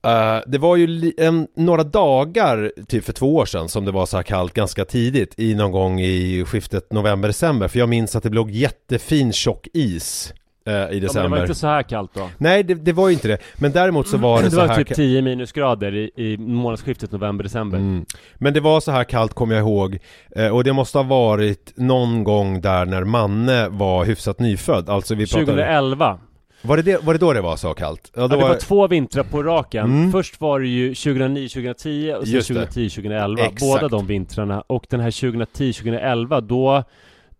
[0.04, 4.06] eh, det var ju en, några dagar, typ för två år sedan, som det var
[4.06, 7.68] så här kallt ganska tidigt i någon gång i skiftet november-december.
[7.68, 10.32] För jag minns att det låg jättefin tjock is
[10.66, 11.22] eh, i Ja, men december.
[11.22, 12.28] det var inte så här kallt då.
[12.38, 13.38] Nej, det, det var ju inte det.
[13.56, 16.36] Men däremot så var det, Det så var här typ ka- 10 minusgrader i, i
[16.38, 17.78] månadsskiftet november-december.
[17.78, 18.04] Mm.
[18.34, 19.98] Men det var så här kallt kommer jag ihåg
[20.36, 25.14] eh, Och det måste ha varit någon gång där när Manne var hyfsat nyfödd Alltså
[25.14, 26.18] vi pratade 2011.
[26.62, 28.12] Var det, det, var det då det var så kallt?
[28.16, 29.84] Ja, det var två vintrar på raken.
[29.84, 30.12] Mm.
[30.12, 32.54] Först var det ju 2009-2010 och sen Just det.
[32.54, 33.38] 2010-2011.
[33.38, 33.60] Exakt.
[33.60, 34.60] Båda de vintrarna.
[34.60, 36.84] Och den här 2010-2011 då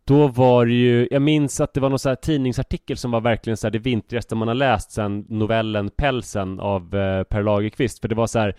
[0.04, 3.20] då var det ju, jag minns att det var någon så här tidningsartikel som var
[3.20, 8.00] verkligen så här det vintrigaste man har läst sen novellen Pälsen av eh, Per Lagerkvist.
[8.00, 8.56] För det var så här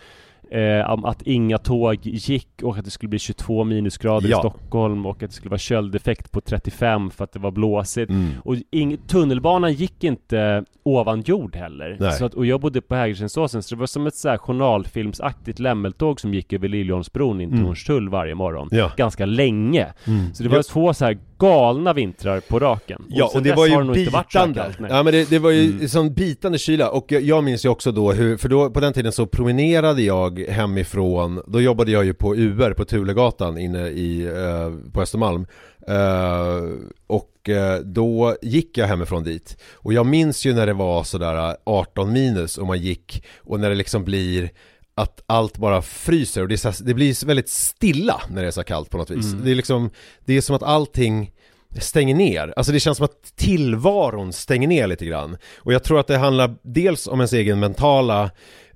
[0.53, 4.37] eh, att inga tåg gick och att det skulle bli 22 minusgrader Ja.
[4.37, 8.09] i Stockholm och att det skulle vara köldeffekt på 35 för att det var blåsigt.
[8.09, 8.29] mm.
[8.43, 11.97] Och ing, tunnelbanan gick inte ovan jord heller.
[11.99, 12.11] Nej.
[12.13, 15.59] Så att, och jag bodde på Hägerstensåsen så det var som ett så här journalfilmsaktigt
[15.59, 17.65] lämmeltåg som gick över Liljeholmsbron in till Mm.
[17.67, 18.67] Hornstull varje morgon.
[18.71, 18.91] Ja.
[18.97, 19.87] Ganska länge.
[20.07, 20.33] Mm.
[20.33, 23.05] Så det var två så här galna vintrar på raken.
[23.09, 24.25] Ja, sen och det var ju bitande.
[24.29, 24.91] kallt, nej.
[24.91, 25.87] ja men det, det var ju Mm.
[25.89, 28.93] sån bitande kyla och jag, jag minns ju också då hur, för då på den
[28.93, 34.25] tiden så promenerade jag hemifrån, då jobbade jag ju på UR på Tulegatan inne i,
[34.25, 35.45] eh, på Östermalm.
[35.87, 36.63] Eh,
[37.07, 39.57] och eh, då gick jag hemifrån dit.
[39.73, 43.69] Och jag minns ju när det var sådär 18 minus och man gick och när
[43.69, 44.49] det liksom blir
[44.95, 48.63] att allt bara fryser och det, här, det blir väldigt stilla när det är så
[48.63, 49.33] kallt på något vis.
[49.33, 49.45] Mm.
[49.45, 49.89] Det är liksom,
[50.25, 51.31] det är som att allting
[51.79, 52.53] stänger ner.
[52.55, 55.37] Alltså det känns som att tillvaron stänger ner lite grann.
[55.57, 58.31] Och jag tror att det handlar dels om ens egen mentala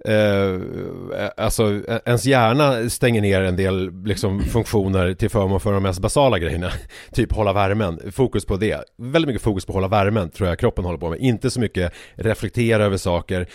[0.07, 5.99] Eh, alltså ens hjärna stänger ner en del liksom, funktioner till förmån för de mest
[5.99, 6.71] basala grejerna.
[7.11, 8.83] typ hålla värmen, fokus på det.
[8.97, 11.19] Väldigt mycket fokus på hålla värmen tror jag kroppen håller på med.
[11.19, 13.47] Inte så mycket reflektera över saker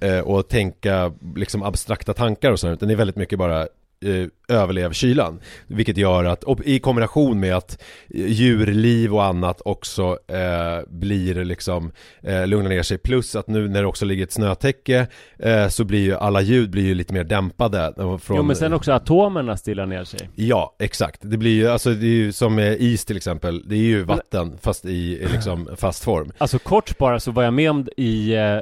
[0.00, 2.72] eh, och tänka liksom abstrakta tankar och sånt.
[2.72, 3.66] Utan det är väldigt mycket bara
[4.04, 5.40] eh, överlev kylan.
[5.66, 7.82] Vilket gör att, i kombination med att
[8.14, 12.98] eh, djurliv och annat också eh, blir liksom eh, lugnar ner sig.
[12.98, 15.06] Plus att nu när det också ligger ett snötäcke
[15.38, 17.92] eh, så blir ju alla ljud blir ju lite mer dämpade.
[17.98, 20.30] eh, Från, Jo men sen också atomerna stillar ner sig.
[20.34, 21.20] Ja, exakt.
[21.22, 23.68] Det blir ju, alltså det är ju som is till exempel.
[23.68, 26.32] Det är ju vatten fast i liksom fast form.
[26.38, 28.60] Alltså kort bara så var jag med om i eh,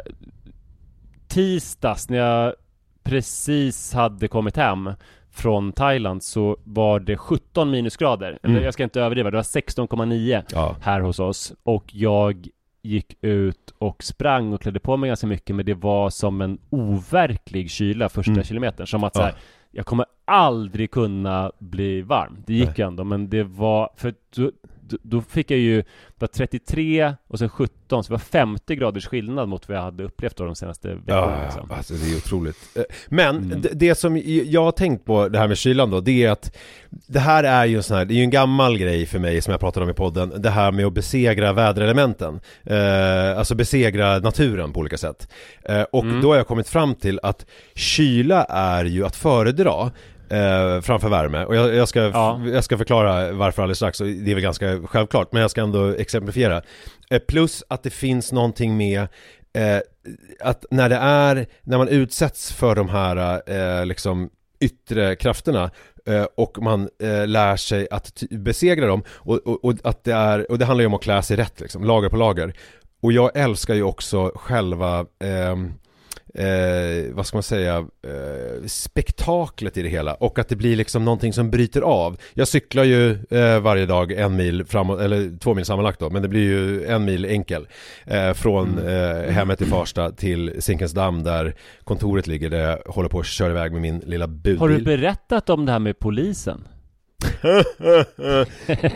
[1.28, 2.54] tisdags när jag
[3.04, 4.90] precis hade kommit hem
[5.36, 8.38] från Thailand så var det 17 minusgrader.
[8.42, 8.64] Eller Mm.
[8.64, 10.76] jag ska inte överdriva, det var 16,9 Ja.
[10.82, 11.52] här hos oss.
[11.62, 12.48] Och jag
[12.82, 16.58] gick ut och sprang och klädde på mig ganska mycket men det var som en
[16.70, 18.44] overklig kyla första Mm.
[18.44, 18.86] kilometern.
[18.86, 19.20] Som att Ja.
[19.20, 19.34] så här,
[19.70, 22.36] jag kommer aldrig kunna bli varm.
[22.46, 22.74] Det gick Nej.
[22.78, 24.14] ju ändå men det var, för
[25.02, 25.84] då, fick jag ju, det
[26.18, 30.04] var 33 och sen 17 så det var 50 graders skillnad mot vad jag hade
[30.04, 31.04] upplevt då de senaste veckorna.
[31.38, 31.70] Ja, liksom.
[31.70, 32.56] alltså det är otroligt.
[32.76, 33.60] Eh, Men Mm.
[33.60, 36.56] det, det som jag har tänkt på det här med kylan då, det är att
[36.90, 39.42] det här är ju en sån här, det är ju en gammal grej för mig
[39.42, 42.40] som jag pratade om i podden, det här med att besegra väderelementen.
[42.64, 45.28] Eh, alltså besegra naturen på olika sätt.
[45.64, 46.20] Eh, och Mm.
[46.20, 49.90] då har jag kommit fram till att kyla är ju att föredra
[50.30, 51.44] eh, framför värme.
[51.44, 52.40] Och jag, jag, ska, Ja.
[52.46, 55.60] jag ska förklara varför alldeles strax, och det är väl ganska självklart, men jag ska
[55.60, 56.62] ändå exemplifiera.
[57.10, 59.00] Eh, plus att det finns någonting med
[59.52, 59.78] eh,
[60.40, 63.42] att när det är, när man utsätts för de här
[63.80, 65.70] eh, liksom yttre krafterna
[66.06, 70.50] eh, och man eh, lär sig att besegra dem och, och, och att det är,
[70.50, 72.52] och det handlar ju om att klä sig rätt liksom, lager på lager.
[73.02, 75.72] Och jag älskar ju också själva ehm,
[76.38, 81.04] Eh, vad ska man säga, eh, spektaklet i det hela och att det blir liksom
[81.04, 82.16] någonting som bryter av.
[82.34, 86.22] Jag cyklar ju eh, varje dag en mil framåt, eller två mil sammanlagt då, men
[86.22, 87.66] det blir ju en mil enkel.
[88.04, 93.20] Eh, från eh, hemmet i Farsta till Zinkensdamm där kontoret ligger där jag håller på
[93.20, 94.58] att köra iväg med min lilla budbil.
[94.58, 96.68] Har du berättat om det här med polisen?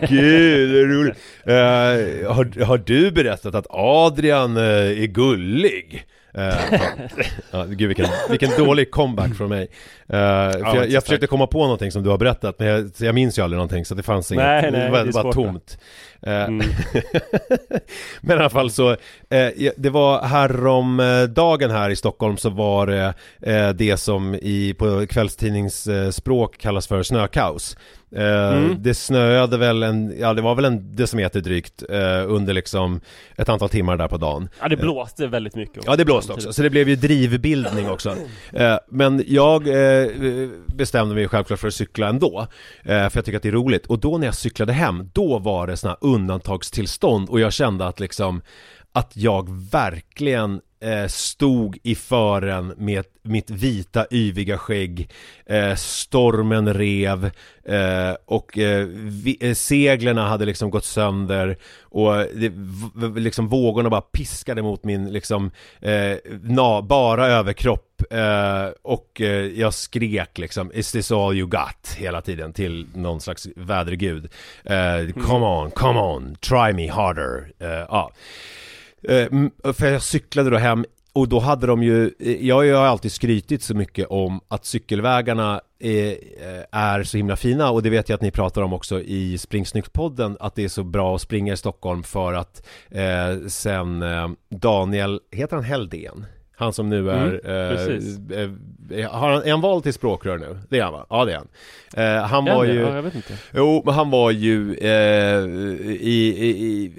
[0.09, 1.17] Gud, det är roligt.
[1.43, 4.63] Eh, har, har du berättat att Adrian eh,
[5.03, 6.05] är gullig?
[6.37, 6.53] Uh,
[7.51, 9.67] ja, gud vilken, vilken dålig comeback från mig.
[10.07, 10.17] Eh,
[10.51, 13.39] för jag, jag försökte komma på någonting som du har berättat men jag, jag minns
[13.39, 14.45] ju aldrig någonting så det fanns inget.
[14.45, 15.77] Nej, nej, det var bara tomt.
[16.27, 16.67] Eh, Mm.
[18.21, 18.91] men i alla fall så,
[19.29, 24.35] eh, det var härom eh, dagen här i Stockholm så var det eh, det som
[24.35, 27.77] i, på kvällstidningsspråk kallas för snökaos.
[28.15, 28.75] Mm.
[28.79, 31.83] Det snöade väl en, ja det var väl en decimeter drygt
[32.27, 33.01] under liksom
[33.37, 34.49] ett antal timmar där på dagen.
[34.61, 38.15] Ja det blåste väldigt mycket Ja det blåste också, så det blev ju drivbildning också.
[38.53, 39.67] Eh, men jag
[40.75, 42.47] bestämde mig självklart för att cykla ändå.
[42.83, 43.85] För jag tycker att det är roligt.
[43.85, 47.99] Och då när jag cyklade hem, då var det sådana undantagstillstånd och jag kände att
[47.99, 48.41] liksom
[48.91, 55.09] att jag verkligen eh, stod i fören med mitt vita yviga skägg
[55.45, 57.31] eh, Stormen rev
[57.65, 62.51] eh, och eh, vi, eh, seglerna hade liksom gått sönder och eh, det,
[63.19, 65.51] liksom vågorna bara piskade mot min liksom
[66.41, 67.87] na, bara överkropp
[68.81, 69.21] och
[69.55, 71.95] jag skrek liksom Is this all you got?
[71.97, 74.29] hela tiden till någon slags vädergud
[75.13, 77.51] Come on, come on, try me harder
[77.89, 78.11] ja.
[79.03, 79.27] Eh,
[79.73, 83.11] för jag cyklade då hem och då hade de ju, eh, jag har ju alltid
[83.11, 86.17] skrytit så mycket om att cykelvägarna är,
[86.71, 90.37] är så himla fina och det vet jag att ni pratar om också i Springsnyggt-podden
[90.39, 95.19] att det är så bra att springa i Stockholm för att eh, sen eh, Daniel,
[95.31, 96.25] heter han Heldén?
[96.61, 98.59] Han som nu är, Mm,
[98.91, 100.57] eh, har han, är han vald till språkrör nu?
[100.69, 101.05] Det är han va?
[101.09, 101.47] Ja det är han
[102.21, 102.73] eh, Han Är var det?
[102.73, 103.33] ju Ja, jag vet inte.
[103.53, 105.45] Jo, men han var ju eh,
[105.91, 106.49] i, i,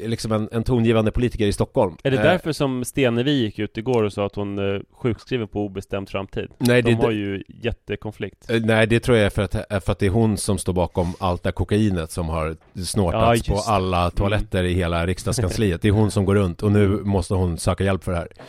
[0.03, 3.59] i liksom en, en tongivande politiker i Stockholm Är det Eh, därför som Stenevi gick
[3.59, 6.49] ut igår och sa att hon är sjukskriven på obestämd framtid?
[6.59, 8.51] Nej, De det, har ju jättekonflikt.
[8.65, 11.15] Nej det tror jag är för att, för att det är hon som står bakom
[11.19, 15.83] allt det här kokainet som har Ja, snortats just på alla toaletter i hela riksdagskansliet
[15.83, 18.29] Det är hon som går runt och nu måste hon söka hjälp för det här
[18.37, 18.43] Ja,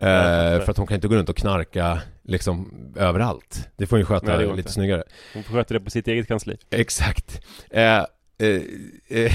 [0.00, 0.60] eh.
[0.64, 4.06] För att hon kan inte gå runt och knarka liksom överallt Det får hon ju
[4.06, 4.72] sköta Nej, lite inte.
[4.72, 5.02] snyggare
[5.34, 6.56] Hon får sköta det på sitt eget kansli.
[6.70, 7.96] Exakt eh,
[8.38, 8.62] eh,
[9.08, 9.32] eh,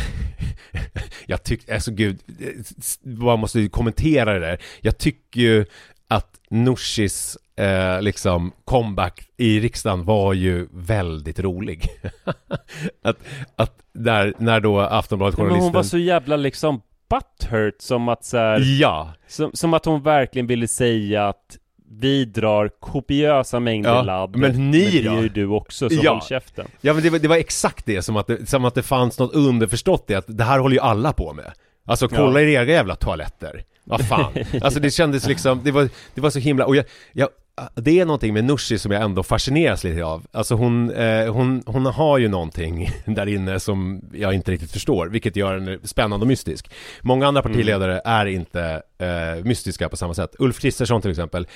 [1.26, 2.48] Jag tycker, alltså gud, eh,
[2.80, 5.66] s- man måste ju kommentera det där Jag tycker ju
[6.08, 11.90] att Nooshis eh, liksom comeback i riksdagen var ju väldigt rolig
[13.04, 13.18] Att,
[13.56, 18.38] att när, när då Men hon Aftonbladet-journalisten var så jävla liksom butthurt som att så
[18.38, 21.58] här, Ja, som, som att hon verkligen ville säga att
[21.92, 25.96] vi drar kopiösa mängder Ja, ladd men ni men det gör ju du också, så
[26.04, 26.12] Ja.
[26.12, 26.68] håll käften.
[26.82, 29.20] Ja men det var, det var exakt det som att det, som att det fanns
[29.20, 31.52] något underförstått i att det här håller ju alla på med.
[31.86, 32.48] Alltså kolla Ja.
[32.48, 33.64] i era jävla toaletter.
[33.84, 37.30] Vad fan, alltså det kändes liksom, det var, det var så himla, och jag, jag
[37.76, 40.26] det är någonting med Nooshi som jag ändå fascineras lite av.
[40.32, 45.08] Alltså hon, eh, hon, hon har ju någonting där inne som jag inte riktigt förstår
[45.08, 46.72] Vilket gör henne spännande och mystisk.
[47.02, 50.36] Många andra partiledare är inte eh, mystiska på samma sätt.
[50.40, 51.48] Ulf Kristersson till exempel.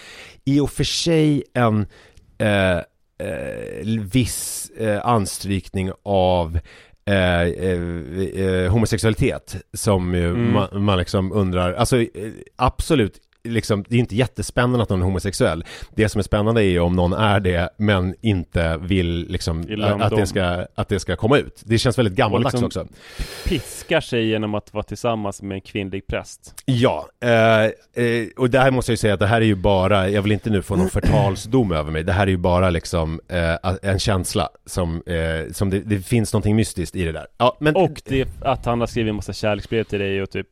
[0.45, 1.85] I och för sig en
[2.37, 2.83] eh, eh,
[4.13, 6.59] viss eh, anstrykning av
[7.05, 7.79] eh, eh,
[8.35, 10.53] eh, homosexualitet som ju Mm.
[10.53, 12.07] man, man liksom undrar, alltså eh,
[12.55, 15.63] absolut Liksom, det är inte jättespännande att någon är homosexuell.
[15.95, 19.59] Det som är spännande är ju om någon är det men inte vill liksom
[20.01, 21.61] att, det ska, att det ska komma ut.
[21.65, 22.87] Det känns väldigt gammaldags liksom- också.
[23.45, 26.53] Piskar sig genom att vara tillsammans med en kvinnlig präst.
[26.65, 27.63] Ja, eh,
[28.03, 30.21] eh, och det här måste jag ju säga att det här är ju bara, jag
[30.21, 32.03] vill inte nu få någon förtalsdom över mig.
[32.03, 36.33] Det här är ju bara liksom eh, en känsla som, eh, som det, det finns
[36.33, 37.27] någonting mystiskt i det där.
[37.37, 40.47] Ja, men, Och det att han har skrivit en massa kärleksbrev till dig och typ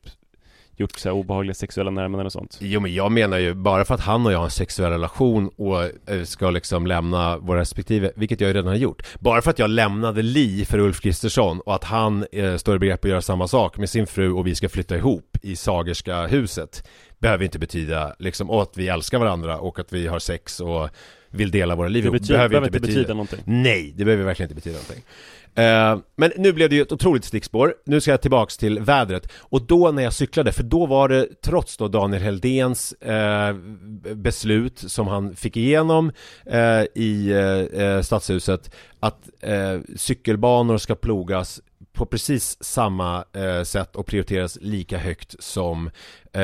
[0.77, 2.57] gjort så här obehagliga sexuella närmanden och sånt?
[2.62, 5.49] Jo men jag menar ju, bara för att han och jag har en sexuell relation
[5.55, 9.03] och eh, ska liksom lämna våra respektive, vilket jag ju redan har gjort.
[9.19, 12.79] Bara för att jag lämnade Li för Ulf Kristersson och att han eh, står i
[12.79, 16.27] begrepp att göra samma sak med sin fru och vi ska flytta ihop i Sagerska
[16.27, 16.84] huset
[17.19, 20.89] Behöver inte betyda liksom, att vi älskar varandra och att vi har sex och
[21.29, 23.39] vill dela våra liv Det betyder, behöver inte betyda någonting.
[23.45, 25.03] Nej, det behöver verkligen inte betyda någonting
[25.55, 27.75] Eh, men nu blev det ju ett otroligt stickspår.
[27.85, 29.31] Nu ska jag tillbaks till vädret.
[29.37, 33.55] Och då när jag cyklade, för då var det trots då Daniel Heldens eh,
[34.15, 36.11] beslut som han fick igenom
[36.45, 37.33] eh, i
[38.03, 39.29] stadshuset Att
[39.95, 41.61] cykelbanor ska plogas
[41.93, 45.88] på precis samma eh, sätt och prioriteras lika högt som
[46.34, 46.41] eh,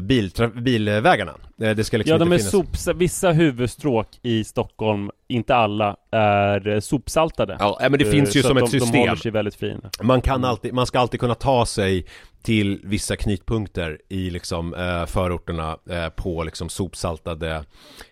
[0.00, 1.32] biltra- bilvägarna.
[1.60, 2.50] Eh, det ska liksom Ja, de är finnas...
[2.50, 8.36] sops, vissa huvudstråk i Stockholm, inte alla, är eh, sopsaltade Ja, men det Eh, finns
[8.36, 8.92] ju som ett de, system.
[8.92, 12.06] De håller sig väldigt fina Man kan alltid, man ska alltid kunna ta sig
[12.42, 17.64] till vissa knytpunkter i liksom eh, förorterna eh, på liksom sopsaltade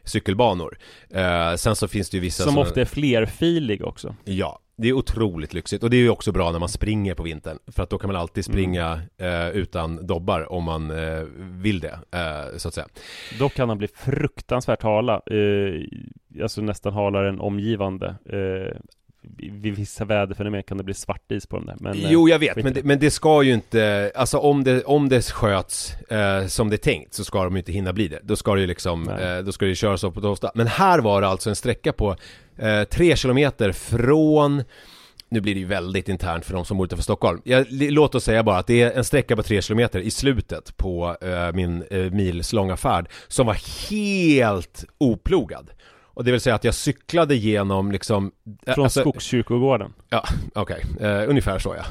[0.04, 0.78] cykelbanor.
[1.10, 4.88] Eh, sen så finns det ju vissa Som såna- ofta är flerfilig också Ja, det
[4.88, 7.82] är otroligt lyxigt och det är ju också bra när man springer på vintern för
[7.82, 12.56] att då kan man alltid springa eh, utan dobbar om man eh, vill det, eh,
[12.56, 12.86] så att säga.
[13.38, 18.76] Dock kan han bli fruktansvärt hala eh, Alltså nästan halare än omgivande eh,
[19.52, 22.54] Vid vissa väderfenomen kan det bli svartis på dem där men, eh, Jo, jag vet,
[22.54, 26.00] skit i men det, men det ska ju inte, alltså om det, om det sköts
[26.10, 28.20] eh, som det är tänkt så ska de ju inte hinna bli det.
[28.22, 30.50] Då ska det ju liksom, eh, då ska det ju köras upp och tosta.
[30.54, 32.16] Men här var det alltså en sträcka på
[32.60, 34.62] eh, tre kilometer från
[35.28, 37.40] nu blir det ju väldigt internt för de som bor utanför Stockholm.
[37.44, 40.76] Jag, låt oss säga bara att det är en sträcka på tre kilometer i slutet
[40.76, 43.56] på eh, min eh, milslånga färd som var
[43.90, 45.70] helt oplogad.
[46.14, 48.32] Och det vill säga att jag cyklade genom liksom
[48.66, 50.84] eh, Från alltså- Skogskyrkogården Ja, okej.
[51.00, 51.84] Eh, ungefär så ja.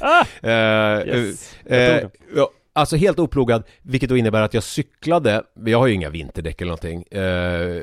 [0.00, 0.24] Ah!
[0.48, 5.86] Eh, Yes, eh, ja, alltså helt oplogad, vilket då innebär att jag cyklade, jag har
[5.86, 7.82] ju inga vinterdäck eller någonting, eh,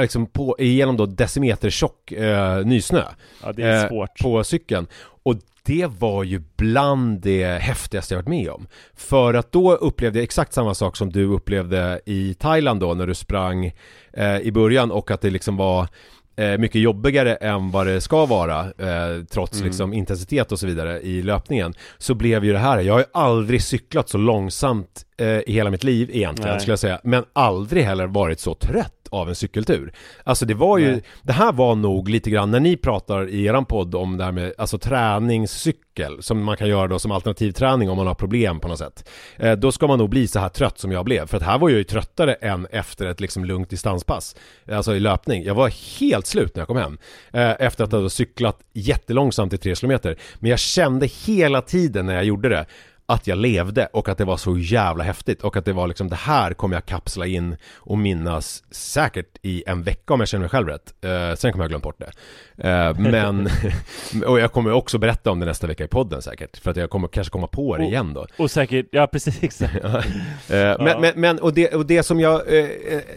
[0.00, 3.02] liksom på, igenom då decimetertjock eh, nysnö
[3.42, 4.86] Ja det är eh, svårt på cykeln.
[5.22, 8.66] Och det var ju bland det häftigaste jag varit med om.
[8.94, 13.06] För att då upplevde jag exakt samma sak som du upplevde i Thailand då när
[13.06, 13.72] du sprang
[14.12, 15.88] eh, i början och att det liksom var
[16.58, 19.66] mycket jobbigare än vad det ska vara eh, trots Mm.
[19.66, 23.06] liksom intensitet och så vidare i löpningen så blev ju det här, jag har ju
[23.12, 26.60] aldrig cyklat så långsamt eh, i hela mitt liv egentligen Nej.
[26.60, 29.92] skulle jag säga men aldrig heller varit så trött av en cykeltur.
[30.24, 31.02] Alltså det var ju, Nej.
[31.22, 34.32] det här var nog lite grann när ni pratar i eran podd om det här
[34.32, 38.68] med alltså träningscykel som man kan göra då som alternativträning om man har problem på
[38.68, 39.08] något sätt.
[39.36, 41.58] Eh, då ska man nog bli så här trött som jag blev, för att här
[41.58, 44.36] var jag ju tröttare än efter ett liksom lugnt distanspass.
[44.72, 45.44] Alltså i löpning.
[45.44, 46.98] Jag var helt slut när jag kom hem.
[47.32, 50.16] Eh, efter att ha cyklat jättelångsamt i tre kilometer.
[50.38, 52.66] Men jag kände hela tiden när jag gjorde det
[53.06, 56.08] att jag levde och att det var så jävla häftigt och att det var liksom
[56.08, 60.40] det här kommer jag kapsla in och minnas säkert i en vecka om jag känner
[60.40, 60.94] mig själv rätt.
[61.04, 62.10] Eh, sen kommer jag glömt bort det.
[62.68, 63.48] Eh, men,
[64.26, 66.56] och jag kommer också berätta om det nästa vecka i podden säkert.
[66.56, 68.26] För att jag kommer kanske komma på det Och- igen då.
[68.36, 69.62] Och säkert, ja precis.
[70.50, 72.68] Eh, men, men, men och, det, och det som jag, eh,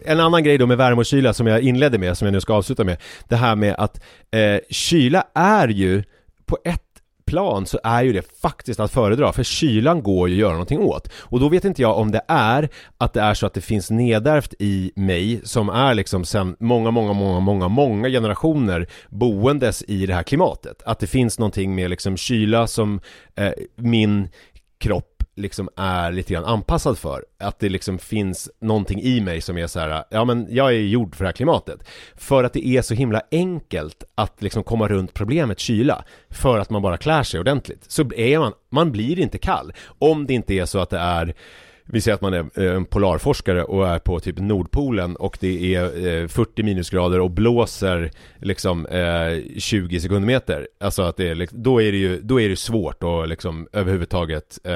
[0.06, 2.42] en annan grej då med värme och kyla som jag inledde med, som jag nu
[2.42, 6.04] ska avsluta med, det här med att eh, kyla är ju
[6.46, 6.87] på ett
[7.28, 10.80] plan så är ju det faktiskt att föredra, för kylan går ju att göra någonting
[10.80, 11.10] åt.
[11.20, 13.90] Och då vet inte jag om det är att det är så att det finns
[13.90, 20.06] nedärvt i mig som är liksom sen många, många, många, många, många generationer boendes i
[20.06, 20.82] det här klimatet.
[20.86, 23.00] Att det finns någonting med liksom kyla som
[23.36, 24.30] eh, min
[24.80, 27.26] kropp liksom är lite grann anpassad för.
[27.40, 30.80] Att det liksom finns någonting i mig som är så här, ja men jag är
[30.80, 31.80] gjord för det här klimatet.
[32.16, 36.04] För att det är så himla enkelt att liksom komma runt problemet kyla.
[36.30, 37.92] För att man bara klär sig ordentligt.
[37.92, 39.74] Så är man, man blir inte kall.
[40.00, 41.36] Om det inte är så att det är
[41.90, 45.76] vi säger att man är eh, en polarforskare och är på typ Nordpolen och det
[45.76, 45.84] är
[46.22, 50.68] eh, 40 minusgrader och blåser liksom eh, 20 sekundmeter.
[50.80, 53.68] Alltså att det är, liksom- då är det ju, då är det svårt att liksom
[53.74, 54.74] överhuvudtaget eh,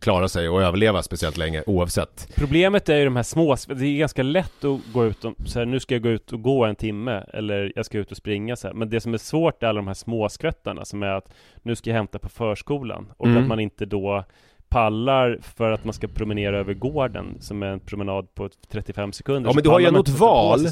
[0.00, 2.28] klara sig och överleva speciellt länge oavsett.
[2.34, 5.58] Problemet är ju de här små, det är ganska lätt att gå ut och, så
[5.58, 8.16] här, nu ska jag gå ut och gå en timme, eller jag ska ut och
[8.16, 8.74] springa så här.
[8.74, 11.32] Men det som är svårt är alla de här små skvättarna som är att
[11.62, 13.42] nu ska jag hämta på förskolan, och Mm.
[13.42, 14.24] att man inte då
[14.72, 19.50] pallar för att man ska promenera över gården som är en promenad på 35 sekunder
[19.50, 20.66] Ja, men du har ju något val.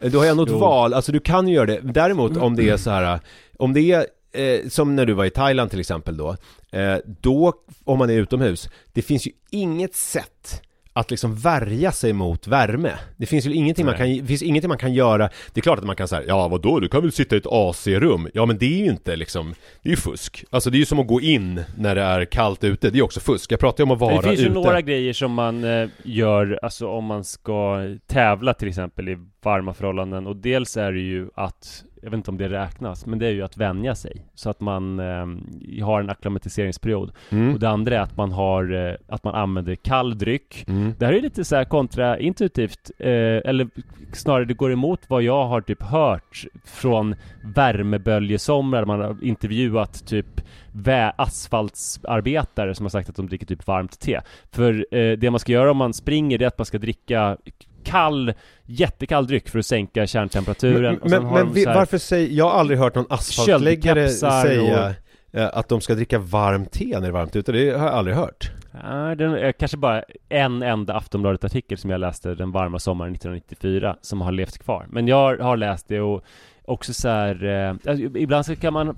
[0.00, 0.58] Eh, Du har ju ändå ett Jo.
[0.58, 1.80] val, alltså du kan ju göra det.
[1.82, 3.20] Däremot om det är så här,
[3.58, 6.36] om det är eh, som när du var i Thailand till exempel då,
[6.72, 7.52] eh, då,
[7.84, 10.62] om man är utomhus, det finns ju inget sätt
[10.92, 12.92] att liksom värja sig mot värme.
[13.16, 15.28] Det finns ju ingenting man kan, finns ingenting man kan göra.
[15.52, 17.46] Det är klart att man kan säga, ja vadå, du kan väl sitta i ett
[17.46, 18.28] AC-rum?
[18.34, 20.44] Ja men det är ju inte liksom, det är ju fusk.
[20.50, 23.02] Alltså det är ju som att gå in när det är kallt ute, det är
[23.02, 23.52] också fusk.
[23.52, 24.48] Jag pratar ju om att vara Det finns ute.
[24.48, 29.18] ju några grejer som man eh, gör, alltså om man ska tävla till exempel i
[29.42, 33.18] varma förhållanden och dels är det ju att, jag vet inte om det räknas, men
[33.18, 37.12] det är ju att vänja sig så att man eh, har en akklimatiseringsperiod.
[37.30, 37.54] Mm.
[37.54, 40.64] Och det andra är att man har, eh, att man använder kall dryck.
[40.68, 40.94] Mm.
[40.98, 43.68] Det här är lite så här kontraintuitivt, eh, eller
[44.12, 47.14] snarare det går emot vad jag har typ hört från
[47.54, 50.40] värmeböljesomrar, man har intervjuat typ
[50.72, 54.20] vä- asfaltsarbetare som har sagt att de dricker typ varmt te.
[54.52, 57.36] För eh, det man ska göra om man springer det är att man ska dricka
[57.84, 58.32] kall,
[58.66, 60.98] jättekall dryck för att sänka kärntemperaturen.
[60.98, 64.94] och Men, men de vi, här- varför säger, jag har aldrig hört någon asfaltläggare säga
[65.32, 67.94] eh, att de ska dricka varmt te när det är varmt ute, det har jag
[67.94, 68.50] aldrig hört.
[68.82, 73.96] Ja, den är kanske bara en enda Aftonbladet-artikel som jag läste den varma sommaren 1994
[74.00, 74.86] som har levt kvar.
[74.90, 76.24] Men jag har läst det och
[76.64, 78.96] också så här, eh, alltså, ibland så kan man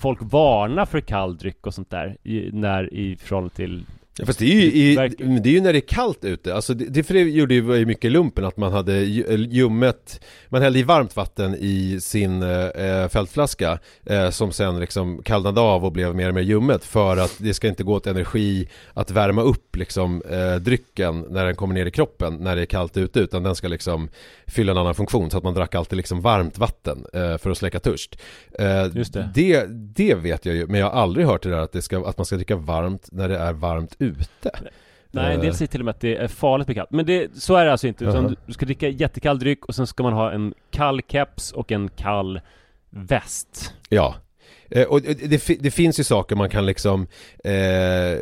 [0.00, 3.84] folk varna för kall dryck och sånt där i, när i förhållande till
[4.20, 4.94] Ja, fast det är ju, i,
[5.40, 7.86] det är ju när det är kallt ute, alltså det, det, för det gjorde ju
[7.86, 13.78] mycket lumpen att man hade ljummet Man hällde i varmt vatten i sin eh, fältflaska
[14.06, 17.54] eh, Som sen liksom kallnade av och blev mer och mer ljummet För att det
[17.54, 21.86] ska inte gå åt energi att värma upp liksom eh, drycken när den kommer ner
[21.86, 24.08] i kroppen när det är kallt ute Utan den ska liksom
[24.46, 27.58] fylla en annan funktion så att man drack alltid liksom varmt vatten eh, för att
[27.58, 28.20] släcka törst
[28.58, 29.30] eh, Just det.
[29.34, 29.66] det.
[29.70, 32.18] Det vet jag ju, men jag har aldrig hört det där att, det ska, att
[32.18, 34.09] man ska dricka varmt när det är varmt ute
[35.12, 35.40] Nej, en Eh.
[35.40, 36.90] del säger till och med att det är farligt med kallt.
[36.90, 38.04] Men det, så är det alltså inte.
[38.04, 38.34] Utan Jaha.
[38.46, 41.88] du ska dricka jättekall dryck och sen ska man ha en kall keps och en
[41.88, 42.40] kall
[42.90, 43.74] väst.
[43.88, 44.14] Ja
[44.70, 47.06] Eh, och det, det, det finns ju saker man kan liksom
[47.44, 48.18] eh,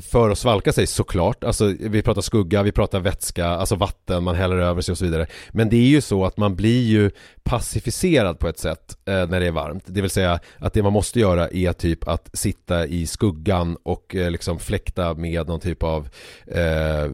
[0.00, 4.34] för att svalka sig såklart, alltså vi pratar skugga, vi pratar vätska, alltså vatten man
[4.34, 5.26] häller över sig och så vidare.
[5.50, 7.10] Men det är ju så att man blir ju
[7.42, 9.84] pacificerad på ett sätt eh, när det är varmt.
[9.86, 14.14] Det vill säga att det man måste göra är typ att sitta i skuggan och
[14.14, 16.08] eh, liksom fläkta med någon typ av
[16.46, 17.10] eh,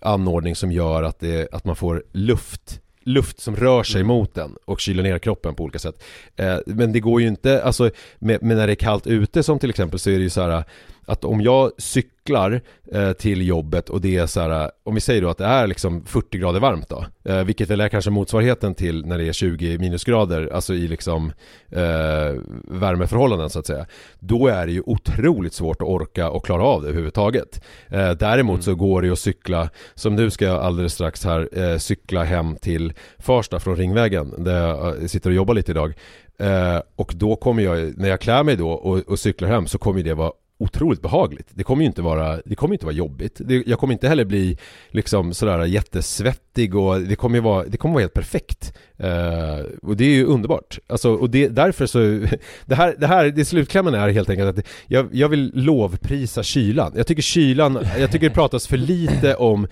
[0.00, 2.80] anordning som gör att, det, att man får luft
[3.12, 6.02] luft som rör sig mot den och kyler ner kroppen på olika sätt.
[6.36, 9.70] Eh, men det går ju inte, alltså med när det är kallt ute som till
[9.70, 10.64] exempel så är det ju så här
[11.10, 12.60] att om jag cyklar
[12.92, 15.66] eh, till jobbet och det är så här, om vi säger då att det är
[15.66, 19.32] liksom 40 grader varmt då, eh, vilket väl är kanske motsvarigheten till när det är
[19.32, 21.32] 20 minusgrader, alltså i liksom
[21.68, 22.34] eh,
[22.64, 23.86] värmeförhållanden så att säga,
[24.18, 27.62] då är det ju otroligt svårt att orka och klara av det överhuvudtaget.
[27.88, 28.62] Eh, däremot mm.
[28.62, 32.24] så går det ju att cykla, som nu ska jag alldeles strax här eh, cykla
[32.24, 35.94] hem till Farsta från Ringvägen, där jag eh, sitter och jobbar lite idag.
[36.40, 39.78] Eh, och då kommer jag, när jag klär mig då och, och cyklar hem så
[39.78, 41.48] kommer det vara otroligt behagligt.
[41.54, 43.40] Det kommer ju inte vara, det kommer inte vara jobbigt.
[43.44, 44.58] Det, jag kommer inte heller bli
[44.88, 48.72] liksom sådär jättesvettig och det kommer ju vara, det kommer vara helt perfekt.
[49.00, 50.78] Uh, och det är ju underbart.
[50.86, 51.98] Alltså, och det, därför så,
[52.66, 56.92] det här, det här, det slutklämmen är helt enkelt att jag, jag vill lovprisa kylan.
[56.96, 59.68] Jag tycker kylan, jag tycker det pratas för lite om uh,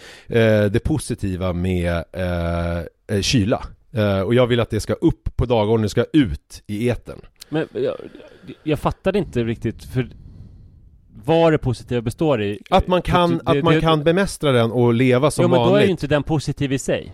[0.65, 2.05] det positiva med
[3.11, 3.63] uh, kyla.
[4.27, 7.19] och jag vill att det ska upp på dagordningen, det ska ut i eten.
[7.49, 7.97] Men jag,
[8.63, 10.09] jag fattade inte riktigt, för
[11.29, 14.73] vad det positiva består i Att man kan, det, att man det, kan bemästra den
[14.73, 17.13] och leva som vanligt Jo men då är ju inte den positiv i sig.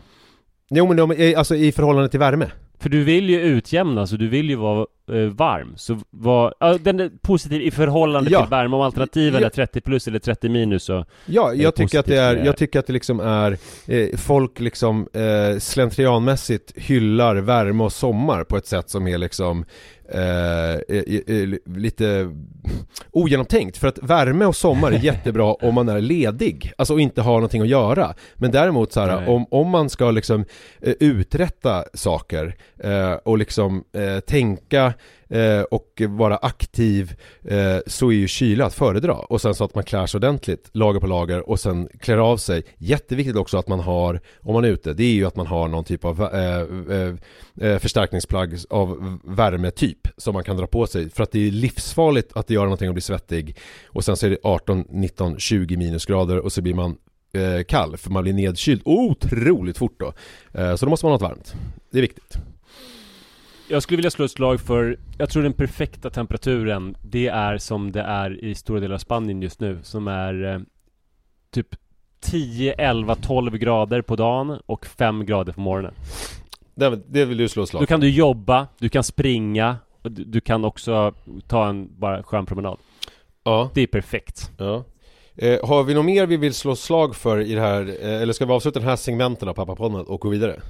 [0.71, 2.51] Jo men alltså i förhållande till värme.
[2.79, 6.79] För du vill ju utjämna, så du vill ju vara eh, varm Så vad, ja,
[6.79, 8.41] den är positiv i förhållande ja.
[8.41, 9.47] till värme Om alternativen ja.
[9.47, 12.79] är 30 plus eller 30 minus så Ja, jag tycker att det är, jag tycker
[12.79, 18.67] att det liksom är eh, Folk liksom eh, slentrianmässigt hyllar värme och sommar på ett
[18.67, 19.65] sätt som är liksom
[20.09, 20.81] eh,
[21.77, 22.31] lite
[23.11, 27.23] ogenomtänkt för att värme och sommar är jättebra om man är ledig, alltså och inte
[27.23, 28.15] har någonting att göra.
[28.35, 30.45] Men däremot så här, om, om man ska liksom
[30.81, 34.94] eh, uträtta saker eh, och liksom eh, tänka
[35.29, 37.15] eh, och vara aktiv
[37.45, 39.15] eh, så är ju kyla att föredra.
[39.15, 42.37] Och sen så att man klär sig ordentligt, lager på lager och sen klär av
[42.37, 42.63] sig.
[42.79, 45.69] Jätteviktigt också att man har, om man är ute, det är ju att man har
[45.69, 46.61] någon typ av eh,
[46.97, 47.15] eh,
[47.61, 51.11] eh förstärkningsplagg av värmetyp som man kan dra på sig.
[51.11, 54.31] För att det är livsfarligt att göra någonting och bli svettig och sen så är
[54.31, 56.97] det 18, 19, 20 minusgrader och så blir man
[57.35, 60.13] eh, kall för man blir nedkyld otroligt fort då.
[60.61, 61.55] Eh, så då måste man ha något varmt.
[61.91, 62.39] Det är viktigt.
[63.75, 67.93] Jag skulle vilja slå ett slag för, jag tror den perfekta temperaturen, det är som
[67.93, 70.61] det är i stora delar av Spanien just nu, som är eh,
[71.51, 71.67] typ
[72.21, 75.95] 10, 11, 12 grader på dagen och 5 grader på morgonen.
[76.75, 80.25] Det, det vill du slå slag Då kan du jobba, du kan springa, och du,
[80.25, 81.15] du kan också
[81.47, 82.79] ta en bara skön promenad.
[83.45, 83.71] Ja.
[83.75, 84.51] Det är perfekt.
[84.59, 84.85] Ja.
[85.37, 88.33] Eh, har vi något mer vi vill slå slag för i det här, eh, eller
[88.33, 90.61] ska vi avsluta den här segmenten av Pappapodden och gå vidare?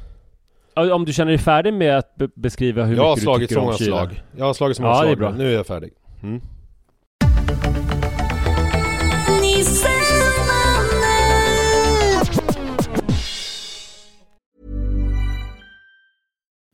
[0.76, 3.96] Om du känner dig färdig med att be beskriva hur mycket du tycker om kyla?
[3.96, 4.22] Jag har slagit så många slag.
[4.36, 5.38] Jag har slagit så många slag.
[5.38, 5.92] Nu är jag färdig.
[6.22, 6.40] Mm.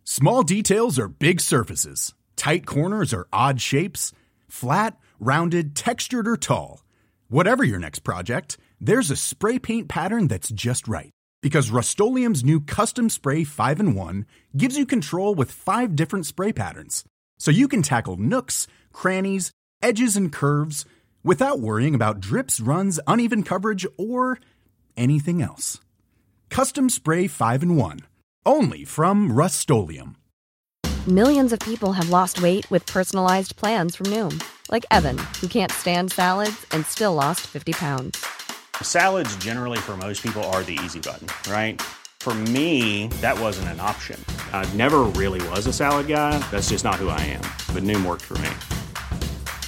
[0.05, 2.15] Small details are big surfaces.
[2.37, 4.13] Tight corners are odd shapes.
[4.49, 6.83] Flat, rounded, textured or tall.
[7.29, 11.11] Whatever your next project, there's a spray paint pattern that's just right.
[11.43, 14.27] Because Rust new Custom Spray 5 and 1
[14.57, 17.05] gives you control with five different spray patterns.
[17.39, 19.51] So you can tackle nooks, crannies,
[19.83, 20.85] edges, and curves
[21.25, 24.39] without worrying about drips, runs, uneven coverage, or
[24.97, 25.81] anything else.
[26.51, 28.01] Custom Spray 5 and 1.
[28.45, 29.71] Only from Rust
[31.07, 35.73] Millions of people have lost weight with personalized plans from Noom, like Evan, who can't
[35.73, 38.23] stand salads and still lost 50 pounds.
[38.83, 41.81] Salads, generally, for most people, are the easy button, right?
[42.21, 44.23] For me, that wasn't an option.
[44.53, 46.39] I never really was a salad guy.
[46.51, 47.41] That's just not who I am.
[47.75, 48.51] But Noom worked for me.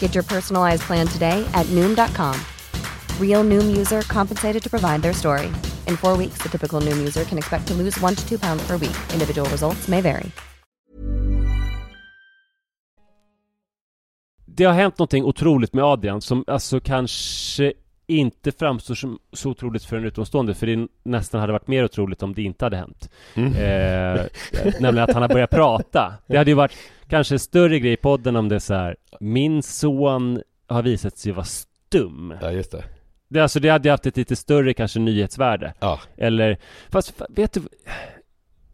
[0.01, 2.39] Get your personalized plan today at Noom.com.
[3.19, 5.47] Real Noom user compensated to provide their story.
[5.89, 8.63] In four weeks, the typical Noom user can expect to lose one to two pounds
[8.67, 8.97] per week.
[9.15, 10.31] Individual results may vary.
[14.55, 17.73] Det har hänt någonting otroligt med Adrian som alltså kanske
[18.07, 22.23] inte framstår som så otroligt för en utomstående för det nästan hade varit mer otroligt
[22.23, 23.11] om det inte hade hänt.
[23.35, 23.53] Mm.
[23.53, 24.25] Eh,
[24.81, 26.15] nämligen att han har börjat prata.
[26.27, 26.73] Det hade ju varit
[27.09, 28.97] kanske en större grej i podden om det är så här.
[29.21, 32.35] Min son har visat sig vara stum.
[32.41, 32.85] Ja, just det.
[33.29, 35.75] Det, alltså, det hade ju haft ett lite större kanske nyhetsvärde.
[35.81, 36.01] Ja.
[36.17, 36.59] Eller,
[36.91, 37.61] fast vet du,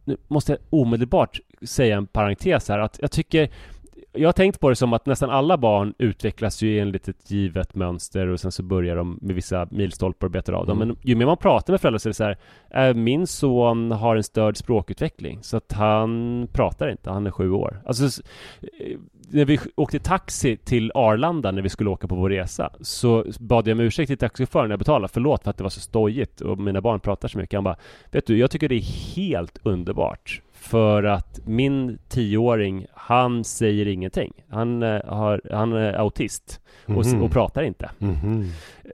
[0.05, 3.51] nu måste jag omedelbart säga en parentes här att jag tycker
[4.13, 7.75] jag har tänkt på det som att nästan alla barn utvecklas ju enligt ett givet
[7.75, 10.83] mönster och sen så börjar de med vissa milstolpar och betar av dem.
[10.83, 10.89] Mm.
[10.89, 13.91] Men ju mer man pratar med föräldrar så är det så här, äh, min son
[13.91, 17.83] har en störd språkutveckling så att han pratar inte, han är sju år.
[17.87, 18.23] Alltså,
[18.63, 18.97] eh,
[19.31, 23.69] när vi åkte taxi till Arlanda när vi skulle åka på vår resa så bad
[23.69, 25.09] jag om ursäkt till taxichauffören när jag betalade.
[25.13, 27.57] Förlåt för att det var så stojigt och mina barn pratar så mycket.
[27.57, 27.77] Han bara,
[28.11, 34.33] vet du, jag tycker det är helt underbart För att min tioåring, han säger ingenting.
[34.49, 37.23] Han, eh, har, han är autist och, Mhm.
[37.23, 37.91] och pratar inte.
[37.99, 38.45] Mhm.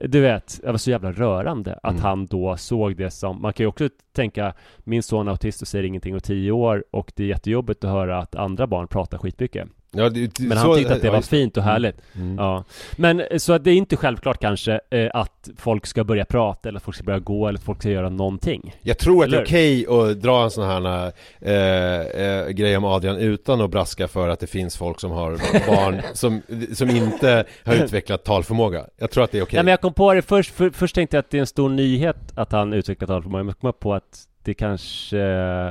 [0.01, 2.03] Du vet, det var så jävla rörande att Mm.
[2.03, 4.53] han då såg det som, man kan ju också tänka,
[4.83, 7.91] min son är autist och säger ingenting och tio år och det är jättejobbigt att
[7.91, 9.67] höra att andra barn pratar skitmycket.
[9.97, 11.95] Ja, det, Men så- han tyckte att det ja, var fint och härligt.
[12.15, 12.35] Mm.
[12.37, 12.63] Ja.
[12.95, 16.77] Men så att det är inte självklart kanske eh, att folk ska börja prata eller
[16.77, 18.75] att folk ska börja gå eller att folk ska göra någonting.
[18.81, 19.47] Jag tror att det är Eller?
[19.47, 24.29] okej att dra en sån här eh, eh, grej om Adrian utan att braska för
[24.29, 25.31] att det finns folk som har
[25.75, 26.41] barn som,
[26.73, 28.85] som inte har utvecklat talförmåga.
[28.97, 29.57] Jag tror att det är okej.
[29.57, 31.47] Nej men jag kom på det först, för, först tänkte jag att det är en
[31.47, 35.23] stor nyhet att han utvecklat talförmåga, men jag kom på att det kanske,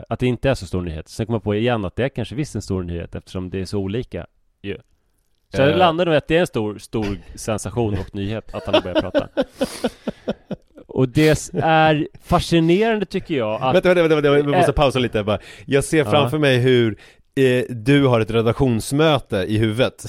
[0.08, 1.08] att det inte är så stor nyhet.
[1.08, 3.60] Sen kom jag på igen att det är kanske visst en stor nyhet eftersom det
[3.60, 4.26] är så olika
[4.62, 4.78] ju.
[5.54, 5.76] Så jag Eh.
[5.76, 9.00] landade nog att det är en stor, stor sensation och nyhet att han har börjat
[9.02, 9.28] prata.
[10.86, 13.74] Och det är fascinerande tycker jag att...
[13.74, 14.74] Vänta, vänta, vänta, vi måste Eh.
[14.74, 15.38] pausa lite bara.
[15.66, 16.96] Jag ser framför mig hur
[17.34, 20.04] eh, du har ett redaktionsmöte i huvudet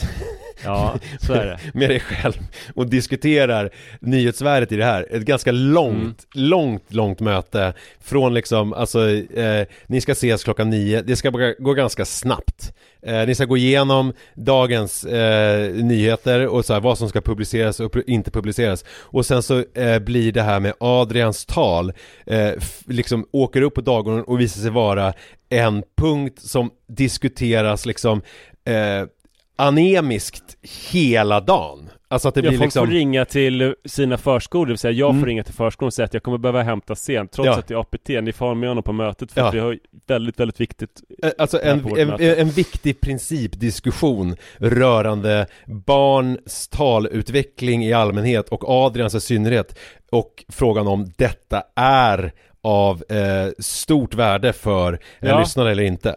[0.64, 1.60] Ja, så är det.
[1.74, 2.34] med dig själv
[2.76, 5.08] och diskuterar nyhetsvärdet i det här.
[5.12, 11.02] Ett ganska långt, långt, långt möte från liksom, alltså, eh, ni ska ses klockan nio,
[11.02, 11.30] det ska
[11.60, 12.74] gå- ganska snabbt.
[13.02, 17.80] Eh, ni ska gå igenom dagens eh, nyheter och så här, vad som ska publiceras
[17.80, 18.86] och inte publiceras.
[18.90, 21.94] Och sen så eh, blir det här med Adrians tal,
[22.26, 22.52] eh,
[22.86, 25.14] liksom åker upp på dagordningen och visar sig vara
[25.50, 28.22] en punkt som diskuteras liksom
[28.66, 29.08] eh,
[29.56, 30.58] anemiskt
[30.92, 31.90] hela dagen.
[32.08, 32.86] Alltså att det Ja, blir liksom...
[32.88, 35.26] får ringa till sina förskolor, det vill säga jag får Mm.
[35.26, 37.54] ringa till förskolan och säga att jag kommer behöva hämta sent trots Ja.
[37.60, 39.48] att det är APT, ni får ha med honom på mötet för Ja.
[39.48, 39.78] att vi har
[40.08, 48.50] väldigt, väldigt viktigt Eh, Alltså en, en, en viktig principdiskussion rörande barns talutveckling i allmänhet
[48.50, 49.78] och Adrians i synnerhet
[50.12, 52.32] och frågan om detta är
[52.62, 55.40] av eh, stort värde för en Ja.
[55.40, 56.16] lyssnare eller inte.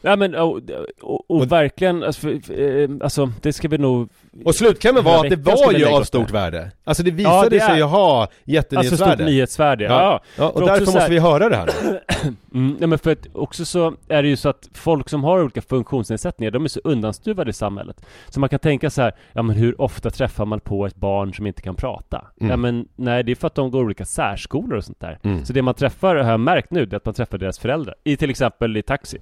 [0.00, 0.60] Ja men och,
[1.02, 4.08] och, och, verkligen, alltså, för, eh, alltså det ska vi nog
[4.44, 6.70] Och slutklämmen var att det var ju av stort värde.
[6.84, 9.14] Alltså det Ja, visade det är- sig ju ha Alltså jättenyhetsvärde.
[9.16, 10.20] stort nyhetsvärde, ja, Ja.
[10.38, 11.70] Ja, och därför måste här- vi höra det här.
[12.54, 15.42] Mm, nej men för att också så är det ju så att folk som har
[15.42, 18.06] olika funktionsnedsättningar, de är så undanstuvade i samhället.
[18.28, 21.34] Så man kan tänka så här, ja men hur ofta träffar man på ett barn
[21.34, 22.24] som inte kan prata?
[22.40, 22.50] Mm.
[22.50, 25.18] Ja men nej, det är för att de går olika särskolor och sånt där.
[25.22, 25.44] Mm.
[25.44, 27.94] Så det man träffar, har jag märkt nu, det är att man träffar deras föräldrar.
[28.04, 29.18] I till exempel i taxi.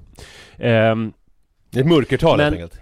[0.74, 1.12] Ehm,
[1.70, 2.80] Det är ett mörkertal Men- helt enkelt.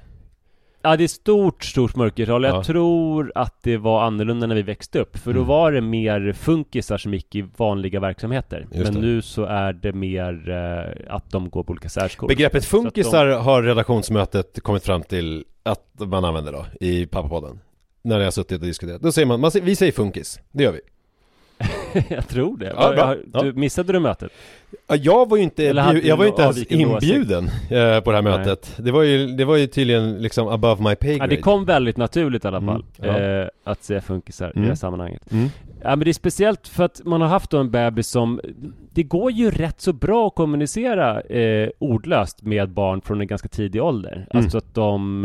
[0.84, 2.44] Ja det är stort, stort mörkertal.
[2.44, 2.64] Jag Ja.
[2.64, 5.16] tror att det var annorlunda när vi växte upp.
[5.16, 5.48] För då Mm.
[5.48, 8.66] var det mer funkisar som gick i vanliga verksamheter.
[8.72, 9.06] Just Men det.
[9.08, 12.28] nu så är det mer eh, att de går på olika särskolor.
[12.28, 17.60] Begreppet funkisar har redaktionsmötet kommit fram till att man använder då i pappapodden.
[18.04, 19.02] När jag har suttit och diskuterat.
[19.02, 20.40] Då säger man, man vi säger funkis.
[20.52, 20.80] Det gör vi.
[22.08, 22.72] jag tror det.
[22.76, 23.04] Ja, bra.
[23.32, 24.32] Har- Du, missade du mötet?
[24.88, 25.62] Ja, Jag var ju inte,
[26.04, 28.38] jag var inte ens inbjuden eh, på det här Nej.
[28.38, 28.74] mötet.
[28.78, 31.34] Det var ju, det var ju tydligen liksom above my pay Ja, grade.
[31.36, 32.84] det kom väldigt naturligt i alla Mm, fall.
[32.96, 33.18] ja.
[33.18, 34.62] Eh, att säga funkisar i Mm.
[34.62, 35.32] det här sammanhanget.
[35.32, 35.48] Mm.
[35.84, 38.40] Ja men det är speciellt för att man har haft då en bebis som
[38.94, 43.48] Det går ju rätt så bra att kommunicera eh, ordlöst med barn från en ganska
[43.48, 44.12] tidig ålder.
[44.14, 44.44] Mm.
[44.44, 45.24] Alltså att de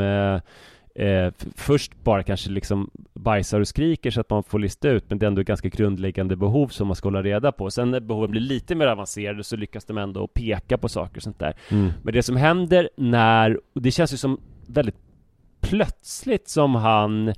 [0.97, 5.19] eh, först bara kanske liksom bajsar och skriker så att man får lista ut men
[5.19, 7.71] det är ändå ganska grundläggande behov som man ska hålla reda på.
[7.71, 11.23] Sen när behoven blir lite mer avancerade så lyckas de ändå peka på saker och
[11.23, 11.53] sånt där.
[11.69, 11.91] Mm.
[12.03, 14.95] Men det som händer när, och det känns ju som väldigt
[15.61, 17.33] plötsligt som han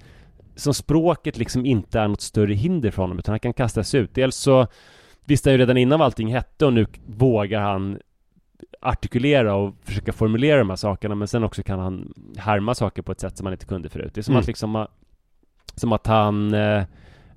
[0.55, 4.13] som språket liksom inte är något större hinder för honom utan han kan kastas ut.
[4.13, 4.67] Dels så
[5.25, 7.99] visste han ju redan innan vad allting hette och nu vågar han
[8.81, 13.11] artikulera och försöka formulera de här sakerna men sen också kan han härma saker på
[13.11, 14.11] ett sätt som han inte kunde förut.
[14.13, 14.41] Det är som Mm.
[14.41, 14.87] att liksom
[15.75, 16.83] som att han eh,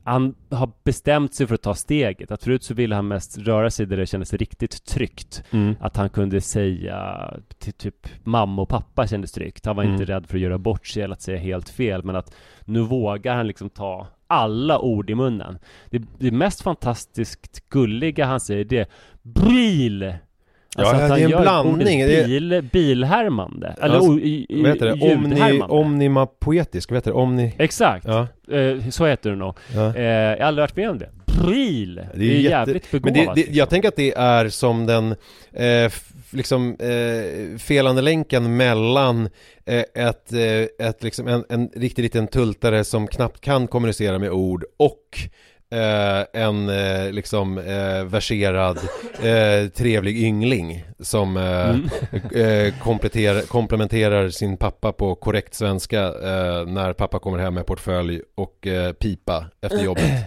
[0.04, 2.30] han har bestämt sig för att ta steget.
[2.30, 5.42] Att förut så ville han mest röra sig där det kändes riktigt tryggt.
[5.50, 5.74] Mm.
[5.80, 9.66] Att han kunde säga till typ mamma och pappa kändes tryggt.
[9.66, 9.92] Han var Mm.
[9.94, 12.04] inte rädd för att göra bort sig eller att säga helt fel.
[12.04, 15.58] Men att nu vågar han liksom ta alla ord i munnen.
[15.90, 18.86] Det, det mest fantastiskt gulliga han säger det är
[19.22, 20.14] BRIL!
[20.76, 21.74] Ja, det är en blandning.
[21.74, 23.74] ordet Det är- bil, bilhärmande.
[23.82, 24.20] Eller Alltså, Vad
[24.66, 24.92] heter det?
[24.92, 25.74] Omni, ljudhärmande.
[25.74, 27.16] omnima poetisk, vad heter det?
[27.16, 27.54] Omni...
[27.58, 28.04] Exakt!
[28.08, 29.54] Ja, Eh, så heter det nog.
[29.74, 29.96] ja.
[29.96, 31.08] Eh, jag har aldrig varit med om det.
[31.42, 31.94] BRIL!
[32.14, 33.34] Det är, ju jätte- jävligt Men begåvat.
[33.36, 35.14] det, det, jag tänker att det är som den,
[35.52, 35.92] eh,
[36.30, 39.28] liksom, eh, felande länken mellan
[39.66, 44.30] eh, ett, eh, ett liksom, en, en riktig liten tultare som knappt kan kommunicera med
[44.30, 45.18] ord och
[45.72, 48.78] eh, en eh, liksom eh, verserad
[49.22, 51.88] eh, trevlig yngling som eh, Mm.
[52.34, 56.00] eh, kompletterar, komplementerar sin pappa på korrekt svenska
[56.66, 58.66] när pappa kommer hem med portfölj och
[59.00, 60.24] pipa efter jobbet.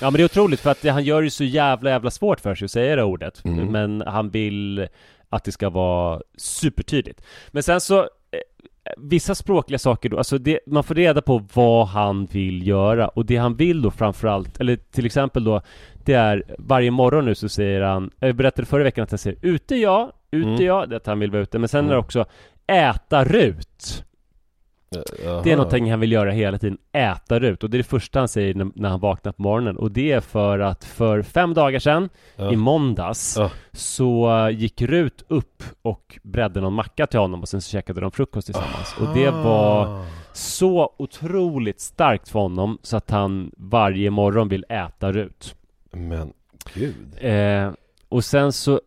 [0.00, 2.54] Ja men det är otroligt för att han gör det så jävla jävla svårt för
[2.54, 3.66] sig att säga det ordet Mm.
[3.66, 4.88] Men han vill
[5.28, 7.20] att det ska vara supertydligt.
[7.50, 8.08] Men sen så,
[9.00, 13.26] vissa språkliga saker då, alltså det, man får reda på vad han vill göra och
[13.26, 15.60] det han vill då framförallt, eller till exempel då,
[16.04, 19.38] det är varje morgon nu så säger han, jag berättade förra veckan att han säger
[19.42, 20.64] ute ja, ute Mm.
[20.64, 22.04] ja, det är att han vill vara ute, men sen är det Mm.
[22.04, 22.24] också
[22.66, 24.04] äta rut.
[24.90, 25.40] Jaha.
[25.44, 27.64] Det är någonting han vill göra hela tiden, äta Rut.
[27.64, 29.76] Och det är det första han säger när, han vaknar på morgonen.
[29.76, 32.52] Och det är för att för fem dagar sedan, Ja.
[32.52, 33.50] i måndags, Ja.
[33.72, 38.10] så gick Rut upp och bredde någon macka till honom och sen så käkade de
[38.10, 38.94] frukost tillsammans.
[39.00, 40.04] Och det var Ah.
[40.32, 45.54] så otroligt starkt för honom så att han varje morgon vill äta Rut.
[45.92, 46.32] Men
[46.74, 47.06] gud.
[47.20, 47.72] Eh,
[48.08, 48.80] och sen så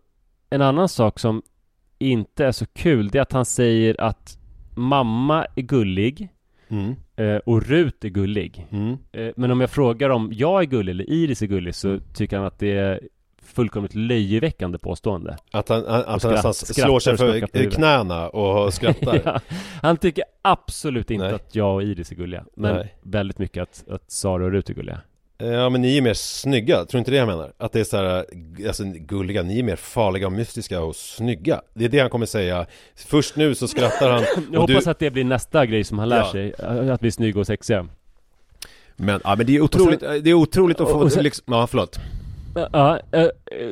[0.49, 1.41] en annan sak som
[1.99, 4.37] inte är så kul, det är att han säger att
[4.73, 6.29] mamma är gullig
[6.69, 6.95] Mm.
[7.15, 8.67] eh, och Rut är gullig.
[8.71, 8.97] Mm.
[9.11, 12.37] Eh, Men om jag frågar om jag är gullig eller Iris är gullig så tycker
[12.37, 12.99] han att det är
[13.43, 15.37] fullkomligt löjeväckande påstående.
[15.51, 19.21] Att han, att han skratt- nästan skrattar slår sig för knäna och skrattar.
[19.25, 19.39] Ja,
[19.81, 21.33] han tycker absolut inte Nej.
[21.35, 22.45] att jag och Iris är gulliga.
[22.55, 22.95] Men Nej.
[23.01, 25.01] väldigt mycket att, att Sara och Rut är gulliga.
[25.41, 27.51] Ja men ni är mer snygga, tror du inte det jag menar?
[27.57, 28.25] Att det är så här,
[28.67, 32.25] alltså gulliga, ni är mer farliga och mystiska och snygga Det är det han kommer
[32.25, 32.65] säga
[32.95, 36.09] Först nu så skrattar han Jag hoppas du, att det blir nästa grej som han
[36.09, 36.31] lär Ja.
[36.31, 36.53] sig.
[36.91, 37.87] Att bli snygg och sexiga.
[38.95, 41.67] Men, ja men det är otroligt, det är otroligt att få, och sen- liksom, ja
[41.67, 41.99] förlåt
[42.55, 43.27] Ja, eh,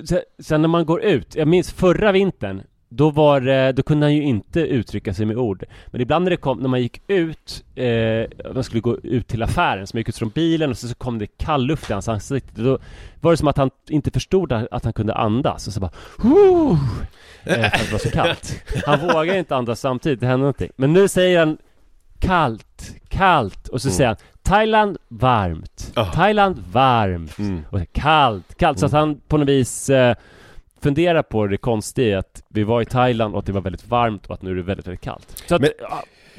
[0.06, 4.06] sen- sen när man går ut, jag minns förra vintern då var det, då kunde
[4.06, 5.64] han ju inte uttrycka sig med ord.
[5.88, 9.44] Men ibland när det kom, när man gick ut, eh, man skulle gå ut till
[9.44, 11.94] affären, så man gick ut från bilen och så, så kom det kall luft i
[11.94, 12.62] hans ansikte.
[12.62, 12.80] Då
[13.22, 15.68] var det som att han inte förstod att han kunde andas.
[15.68, 16.78] Och så bara "Woo!"
[17.44, 18.64] eh, För att det var så kallt.
[18.86, 20.72] Han vågar inte andas samtidigt, det hände någonting.
[20.76, 21.58] Men nu säger han
[22.20, 23.68] Kallt, kallt.
[23.68, 23.96] Och så Mm.
[23.98, 26.06] säger han Thailand varmt, Ah.
[26.06, 27.40] Thailand varmt.
[27.40, 27.62] Mm.
[27.70, 28.80] och kallt, kallt.
[28.80, 30.16] Så att han på något vis eh,
[30.82, 33.88] funderar på det konstiga i att vi var i Thailand och att det var väldigt
[33.88, 35.44] varmt och att nu är det väldigt, väldigt kallt.
[35.48, 35.72] Så att Men-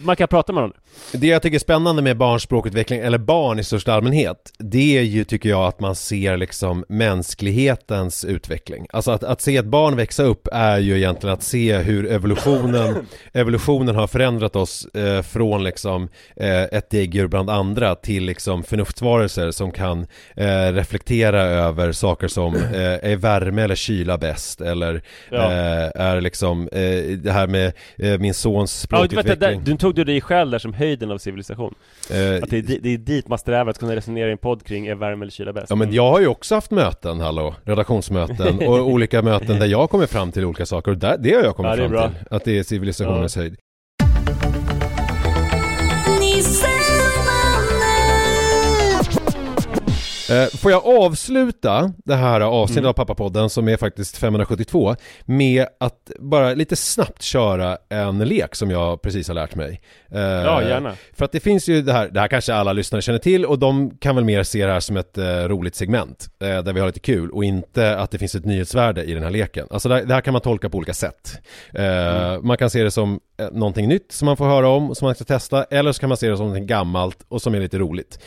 [0.03, 0.77] man kan prata med honom.
[1.13, 5.03] Det jag tycker är spännande med barns språkutveckling, eller barn i största allmänhet Det är
[5.03, 9.97] ju, tycker jag, att man ser liksom mänsklighetens utveckling Alltså att, att se ett barn
[9.97, 15.65] växa upp är ju egentligen att se hur evolutionen Evolutionen har förändrat oss eh, från
[15.65, 22.29] liksom eh, ett däggdjur bland andra till liksom förnuftsvarelser som kan eh, reflektera över saker
[22.29, 24.30] som eh, är värme eller kyla bäst
[24.61, 25.37] eller Ja.
[25.53, 26.81] eh, är liksom eh,
[27.19, 30.05] det här med eh, min sons Ja, du, vet, det, där, språkutveckling du tog du
[30.05, 31.75] dig själv där som höjden av civilisation.
[32.11, 34.65] Eh, Att det är, det är dit man strävar, att kunna resonera i en podd
[34.65, 35.67] kring är värme eller kyla bäst.
[35.71, 39.91] Ja men jag har ju också haft möten, hallå, redaktionsmöten och olika möten där jag
[39.91, 42.09] kommer fram till olika saker och där, det har jag kommit Ja, fram bra.
[42.09, 43.57] till Att det är civilisationens höjd
[50.59, 52.89] Får jag avsluta det här avsnittet Mm.
[52.89, 58.71] av Pappapodden som är faktiskt 572 med att bara lite snabbt köra en lek som
[58.71, 59.81] jag precis har lärt mig.
[60.13, 60.95] Eh, Ja, gärna.
[61.13, 63.59] För att det finns ju det här, det här kanske alla lyssnare känner till och
[63.59, 66.81] de kan väl mer se det här som ett eh, roligt segment eh, där vi
[66.81, 69.67] har lite kul och inte att det finns ett nyhetsvärde i den här leken.
[69.71, 71.41] Alltså det, här- kan man tolka på olika sätt.
[71.75, 75.07] Eh, Man kan se det som eh, någonting nytt som man får höra om som
[75.07, 77.61] man ska testa eller så kan man se det som någonting gammalt och som är
[77.61, 78.19] lite roligt.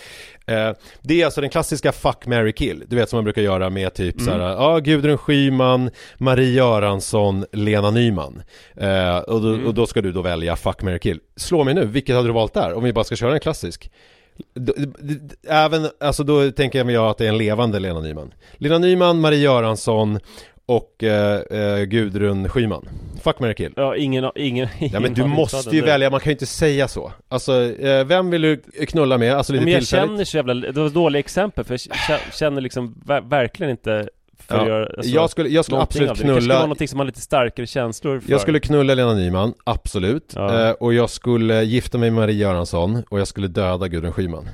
[0.45, 0.71] Eh,
[1.01, 2.83] Det är alltså den klassiska fuck, marry, kill.
[2.87, 4.25] Du vet som man brukar göra med typ Mm.
[4.25, 8.41] så här, ja Gudrun Schyman, Marie Göransson, Lena Nyman.
[8.77, 9.65] Eh, och, då, Mm.
[9.67, 11.19] och då ska du då välja fuck, marry, kill.
[11.35, 12.73] Slå mig nu, vilket hade du valt där?
[12.73, 13.91] Om vi bara ska köra en klassisk.
[15.47, 18.33] Även, alltså då tänker jag att det är en levande Lena Nyman.
[18.57, 20.19] Lena Nyman, Marie Göransson
[20.65, 22.89] och eh, eh, Gudrun Schyman.
[23.23, 23.73] Fuck, marry, kill.
[23.75, 27.11] Ja, ingen, ingen, Ja men du måste ju välja, man kan ju inte säga så.
[27.27, 28.57] Alltså, eh, vem vill du
[28.87, 29.33] knulla med?
[29.33, 30.09] Alltså lite Men jag tillfälligt.
[30.11, 31.79] känner så jävla, det var ett dåligt exempel för jag
[32.19, 34.07] kä- känner liksom ver- verkligen inte
[34.47, 36.19] för Ja, att göra alltså, jag skulle, jag skulle absolut av det.
[36.19, 39.53] Skulle knulla vara någonting som har lite starkare känslor för Jag skulle knulla Lena Nyman,
[39.63, 40.33] absolut.
[40.35, 40.67] Ja.
[40.67, 44.49] Eh, och jag skulle gifta mig med Marie Göransson och jag skulle döda Gudrun Schyman.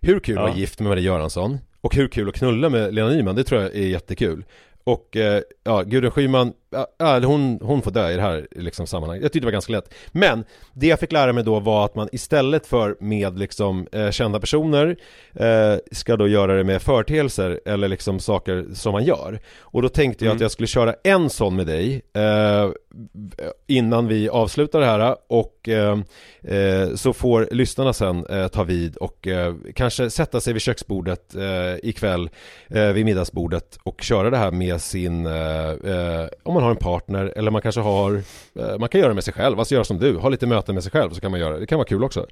[0.00, 0.42] Hur kul Ja.
[0.42, 1.58] att vara gift med Marie Göransson?
[1.80, 4.44] Och hur kul att knulla med Lena Nyman, det tror jag är jättekul.
[4.90, 6.52] Och eh, ja, Gudrun Schyman,
[6.98, 9.22] ja, hon, hon får dö i det här liksom, sammanhanget.
[9.22, 9.94] Jag tyckte det var ganska lätt.
[10.12, 14.10] Men det jag fick lära mig då var att man istället för med liksom eh,
[14.10, 14.96] kända personer
[15.34, 19.40] eh, ska då göra det med företeelser eller liksom saker som man gör.
[19.60, 20.36] Och då tänkte jag Mm.
[20.36, 22.70] att jag skulle köra en sån med dig eh,
[23.66, 25.98] innan vi avslutar det här och eh,
[26.42, 29.28] eh, så får lyssnarna sen eh, ta vid och
[29.74, 31.34] kanske sätta sig vid köksbordet
[31.82, 32.30] ikväll
[32.68, 35.26] vid middagsbordet och köra det här med sin,
[35.84, 38.14] eh, eh, om man har en partner eller man kanske har
[38.58, 40.74] eh, Man kan göra det med sig själv, alltså göra som du, ha lite möten
[40.74, 42.26] med sig själv så kan man göra det, det kan vara kul också.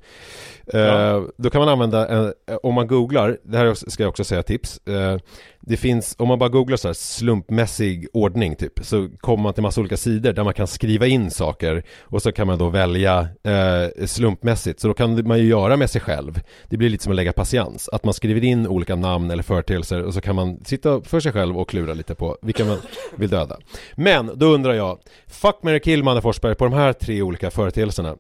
[0.72, 1.26] Eh, Ja.
[1.37, 4.81] Då kan man använda, en, om man googlar, det här ska jag också säga tips
[4.87, 5.16] eh,
[5.61, 9.62] Det finns, om man bara googlar så här slumpmässig ordning typ Så kommer man till
[9.62, 13.29] massa olika sidor där man kan skriva in saker Och så kan man då välja
[13.45, 14.81] eh, slumpmässigt.
[14.81, 16.41] Så då kan man ju göra med sig själv.
[16.68, 17.89] Det blir lite som att lägga patiens.
[17.89, 21.33] Att man skriver in olika namn eller företeelser Och så kan man sitta för sig
[21.33, 22.79] själv och klura lite på vilka man
[23.16, 23.59] vill döda.
[23.94, 28.16] Men då undrar jag Fuck, marry, kill Manne Forsberg på de här tre olika företeelserna.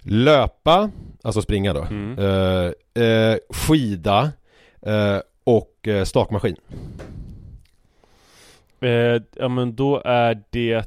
[0.00, 0.90] Löpa,
[1.22, 1.82] alltså springa då
[2.22, 4.30] eh, eh, Skida
[4.82, 6.56] eh, och eh, stakmaskin.
[8.80, 10.84] Eh, ja men då är det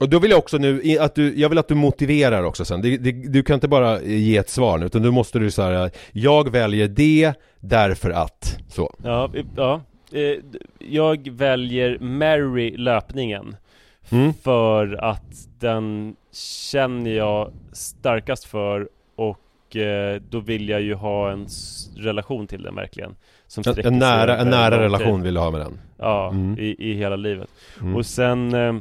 [0.00, 2.82] Och då vill jag också nu, att du, jag vill att du motiverar också sen.
[2.82, 5.90] Det, det, Du kan inte bara ge ett svar nu utan du måste du säga
[6.12, 8.94] Jag väljer det därför att Så.
[9.02, 9.80] Ja, ja.
[10.12, 10.36] Eh,
[10.78, 13.56] Jag väljer Mary löpningen
[14.10, 14.34] Mm.
[14.34, 16.16] För att den
[16.70, 21.46] känner jag starkast för och eh, då vill jag ju ha en
[21.96, 25.60] relation till den verkligen Som En, en nära, en nära relation vill du ha med
[25.60, 26.58] den Ja, Mm.
[26.58, 27.48] i, i hela livet
[27.80, 27.96] Mm.
[27.96, 28.74] Och sen eh,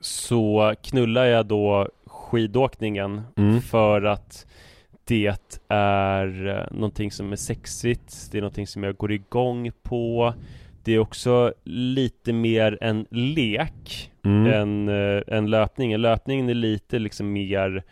[0.00, 3.60] så knullar jag då skidåkningen Mm.
[3.60, 4.46] för att
[5.08, 10.34] det är eh, någonting som är sexigt, det är någonting som jag går igång på
[10.84, 14.46] Det är också lite mer en lek Mm.
[14.52, 17.82] än, eh, än löpningen Löpningen är lite liksom mer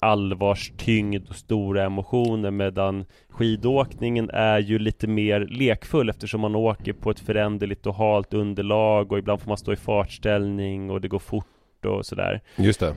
[0.00, 7.10] allvarstyngd och stora emotioner medan skidåkningen är ju lite mer lekfull eftersom man åker på
[7.10, 11.18] ett föränderligt och halt underlag och ibland får man stå i fartställning och det går
[11.18, 11.46] fort
[11.84, 12.94] och sådär Just det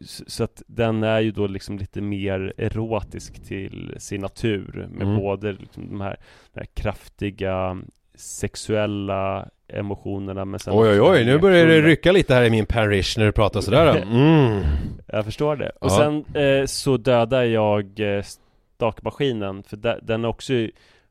[0.00, 5.02] s- Så att den är ju då liksom lite mer erotisk till sin natur med
[5.06, 5.16] Mm.
[5.20, 6.16] både liksom de, här,
[6.52, 7.82] de här kraftiga
[8.14, 12.66] sexuella emotionerna men sen Oj oj oj, nu börjar det rycka lite här i min
[12.66, 14.62] parish när du pratar sådär mm.
[15.06, 15.70] Jag förstår det.
[15.80, 15.96] Och Ja.
[15.98, 18.22] sen eh, så dödar jag eh,
[18.76, 20.52] stakmaskinen för de, den också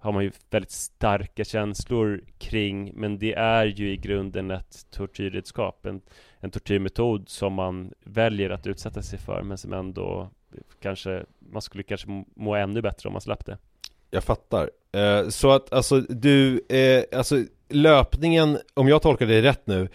[0.04, 5.86] har man ju väldigt starka känslor kring men det är ju i grunden ett tortyrredskap
[5.86, 6.02] en,
[6.40, 10.30] en tortyrmetod som man väljer att utsätta sig för men som ändå
[10.82, 13.58] kanske man skulle kanske må- ännu bättre om man slapp det.
[14.12, 14.70] Jag fattar.
[14.92, 19.90] Eh, så att alltså du, eh, alltså löpningen, om jag tolkar det rätt nu,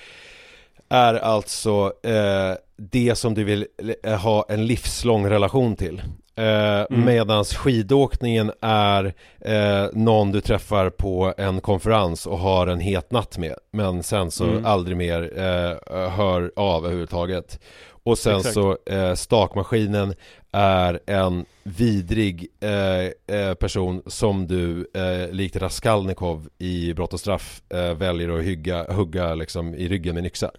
[0.88, 3.66] är alltså eh, det som du vill
[4.02, 6.02] eh, ha en livslång relation till.
[6.38, 7.04] Eh, Mm.
[7.04, 13.38] Medans skidåkningen är eh, någon du träffar på en konferens och har en het natt
[13.38, 13.54] med.
[13.72, 14.64] Men sen så Mm.
[14.64, 17.60] aldrig mer eh, hör av överhuvudtaget.
[18.02, 18.54] Och sen Exakt.
[18.54, 20.14] så eh, stakmaskinen
[20.52, 27.62] är en vidrig eh, eh, person som du eh, likt Raskolnikov i Brott och straff
[27.68, 30.50] eh, väljer att hygga, hugga liksom i ryggen med en yxa.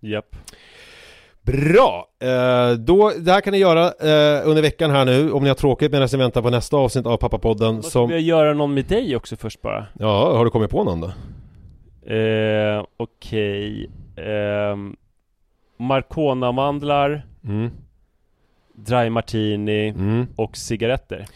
[0.00, 0.36] Japp.
[1.52, 2.06] Bra!
[2.22, 5.54] Eh, då, det här kan ni göra eh, under veckan här nu om ni har
[5.54, 8.08] tråkigt medan ni väntar på nästa avsnitt av Pappapodden Måste som...
[8.08, 9.86] vi göra någon med dig också först bara?
[9.98, 11.06] Ja, har du kommit på någon då?
[12.14, 13.90] Eh, Okej.
[14.16, 14.96] ehm,
[15.76, 17.70] Marcona-mandlar, Mm.
[18.74, 20.26] dry martini Mm.
[20.36, 21.26] och cigaretter.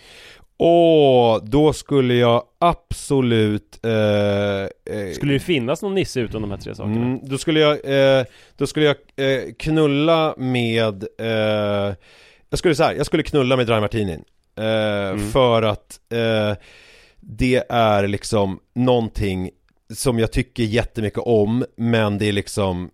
[0.59, 3.79] Åh, då skulle jag absolut...
[3.85, 3.91] Eh,
[4.97, 6.97] eh, Skulle det finnas någon nisse utom de här tre sakerna?
[6.97, 7.73] Mm, då skulle jag,
[8.19, 8.25] eh,
[8.57, 11.95] då skulle jag eh, knulla med, eh,
[12.51, 14.25] jag skulle säga, jag skulle knulla med Dry Martinin.
[14.57, 16.01] Eh, För att
[17.21, 19.51] det är liksom någonting
[19.95, 22.91] som jag tycker jättemycket om, men det är liksom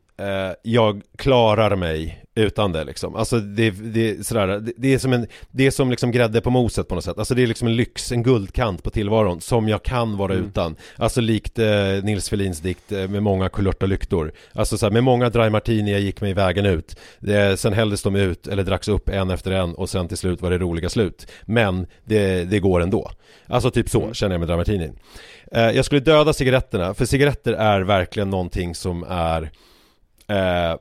[0.62, 3.16] jag klarar mig utan det liksom.
[3.16, 6.40] Alltså det, det, är sådär, det, det är som en, det är som liksom grädde
[6.40, 7.18] på moset på något sätt.
[7.18, 10.76] Alltså det är liksom en lyx, en guldkant på tillvaron som jag kan vara utan.
[10.96, 11.66] Alltså likt eh,
[12.02, 14.32] Nils Ferlins dikt eh, med många kulörta lyktor.
[14.52, 16.96] Alltså såhär, med många dry martini jag gick mig vägen ut.
[17.26, 20.42] Eh, sen hälldes de ut eller dracks upp en efter en och sen till slut
[20.42, 21.26] var det roliga slut.
[21.42, 23.10] Men det, det går ändå.
[23.46, 24.90] Alltså typ så känner jag med dry martini.
[25.52, 29.50] Eh, jag skulle döda cigaretterna, för cigaretter är verkligen någonting som är
[30.28, 30.76] eh,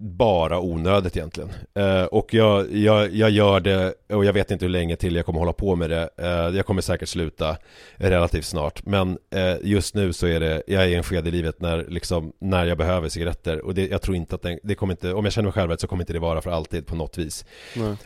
[0.00, 1.50] bara onödigt egentligen.
[1.74, 5.26] Eh, och jag, jag, jag gör det, och jag vet inte hur länge till jag
[5.26, 6.08] kommer hålla på med det.
[6.16, 7.56] Eh, jag kommer säkert sluta
[7.96, 8.86] relativt snart.
[8.86, 11.86] Men eh, just nu så är det, jag är i en skede i livet när,
[11.88, 13.64] liksom, när jag behöver cigaretter.
[13.64, 15.70] Och det, jag tror inte att den, det kommer inte, om jag känner mig själv
[15.70, 17.44] rätt så kommer inte det vara för alltid på något vis.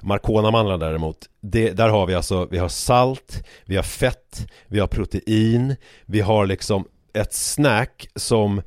[0.01, 4.87] Marcona-mandlar däremot, det, där har vi alltså, vi har salt, vi har fett, vi har
[4.87, 5.77] protein,
[6.07, 8.63] vi har liksom ett snack som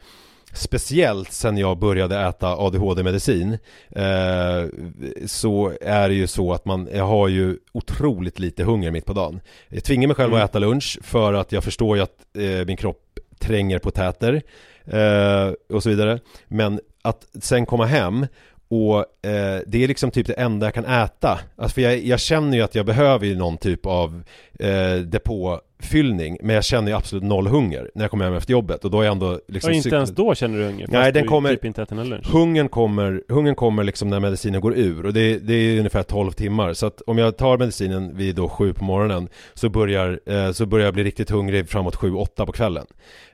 [0.56, 3.58] Speciellt sen jag började äta ADHD-medicin
[3.96, 4.66] eh,
[5.26, 9.14] Så är det ju så att man, jag har ju otroligt lite hunger mitt på
[9.14, 10.44] dagen Jag tvingar mig själv Mm.
[10.44, 14.42] att äta lunch för att jag förstår ju att eh, min kropp tränger på täter
[14.86, 16.20] eh, och så vidare.
[16.48, 18.28] Men att sen komma hem
[18.68, 18.98] och
[19.28, 21.40] eh, det är liksom typ det enda jag kan äta.
[21.56, 24.24] Alltså för jag, jag känner ju att jag behöver ju någon typ av
[24.60, 24.96] eh,
[25.78, 26.38] depåfyllning.
[26.42, 28.86] Men jag känner ju absolut noll hunger när jag kommer hem efter jobbet.
[28.86, 30.88] Och då är jag ändå liksom och inte ens då känner du hunger?
[30.90, 32.28] Nej, den kommer- typ inte äter lunch?
[32.32, 36.32] Hungern kommer, hungern kommer liksom när medicinen går ur och det, det är ungefär 12
[36.32, 40.52] timmar så att om jag tar medicinen vid då 7 på morgonen så börjar, eh,
[40.52, 42.86] så börjar jag bli riktigt hungrig framåt 7-8 på kvällen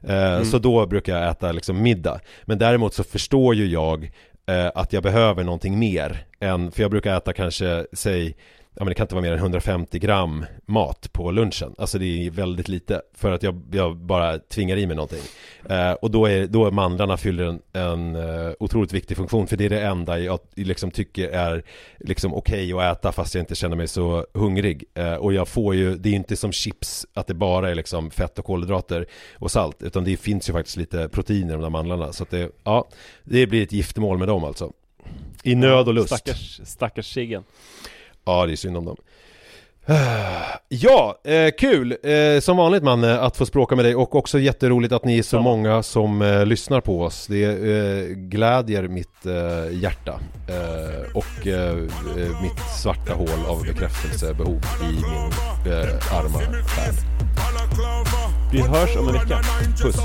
[0.08, 4.12] eh, Så då brukar jag äta liksom middag Men däremot så förstår ju jag
[4.50, 8.36] eh, att jag behöver någonting mer än, för jag brukar äta kanske, säg
[8.76, 11.76] Ja men det kan inte vara mer än 150 gram mat på lunchen.
[11.78, 15.20] Alltså det är väldigt lite För att jag, jag bara tvingar i mig någonting.
[15.70, 19.58] Eh, Och då är, då är mandlarna fyller en, en eh, otroligt viktig funktion För
[19.58, 21.64] det är det enda jag liksom tycker är
[22.00, 24.84] liksom okej att äta fast jag inte känner mig så hungrig.
[24.94, 28.12] Eh, Och jag får ju, det är inte som chips att det bara är liksom
[28.12, 31.70] fett och kolhydrater och salt Utan det finns ju faktiskt lite protein i de där
[31.70, 32.14] mandlarna.
[32.14, 32.88] Så att det, ja,
[33.24, 34.72] det blir ett giftermål med dem alltså.
[35.44, 36.08] I nöd och lust.
[36.08, 37.18] Stackars, stackars
[38.26, 38.98] Ja, det är synd om dem.
[40.74, 41.98] Ja, eh, kul!
[42.04, 45.24] Eh, som vanligt Manne, att få språka med dig och också jätteroligt att ni är
[45.24, 45.42] så Ja.
[45.42, 47.28] många som eh, lyssnar på oss.
[47.28, 51.76] Det eh, glädjer mitt eh, hjärta eh, och eh,
[52.42, 56.64] mitt svarta hål av bekräftelsebehov i min eh, arma värld.
[58.52, 59.40] Vi hörs om en vecka.
[59.84, 59.96] Puss!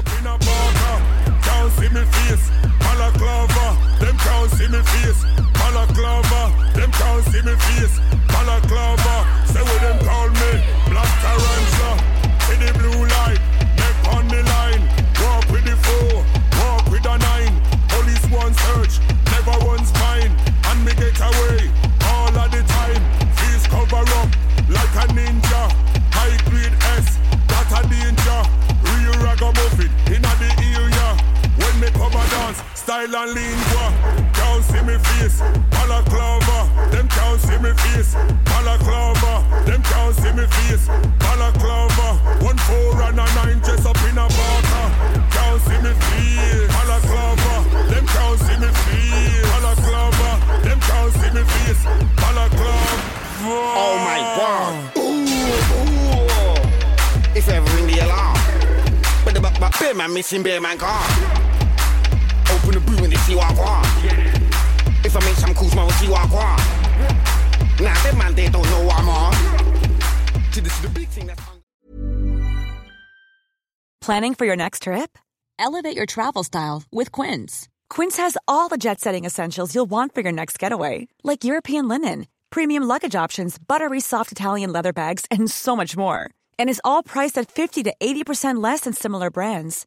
[4.00, 5.24] Them can't see me face,
[5.54, 6.52] balaclava.
[6.74, 9.16] Them can't see me face, balaclava.
[9.46, 10.52] Say what them call me,
[10.90, 11.92] black tarantula.
[12.52, 13.40] In the blue light,
[13.80, 14.82] neck on the line.
[15.20, 16.24] Walk with the four,
[16.60, 17.54] walk with the nine.
[17.88, 19.00] Police one search,
[19.32, 20.32] never one's mine.
[20.68, 21.70] And me get away
[22.04, 23.02] all of the time.
[23.40, 24.30] Face cover up
[24.68, 25.62] like a ninja.
[26.12, 27.18] High grade S,
[27.48, 28.42] that a danger.
[28.86, 31.08] Real ragamuffin in the area.
[31.58, 33.55] When me come a dance, style and lingua.
[60.16, 61.04] Missing bear man car.
[62.50, 63.86] Open the boot and they see what I want.
[65.04, 66.62] If I make some calls, man will see what I want.
[67.82, 69.34] Nah, them man they don't know what I'm on.
[70.52, 71.42] See, this is the big thing that's
[74.00, 75.18] Planning for your next trip?
[75.58, 77.68] Elevate your travel style with Quince.
[77.90, 81.88] Quince has all the jet setting essentials you'll want for your next getaway, like European
[81.88, 86.30] linen, premium luggage options, buttery soft Italian leather bags, and so much more.
[86.58, 89.86] And is all priced at 50 to 80% less than similar brands.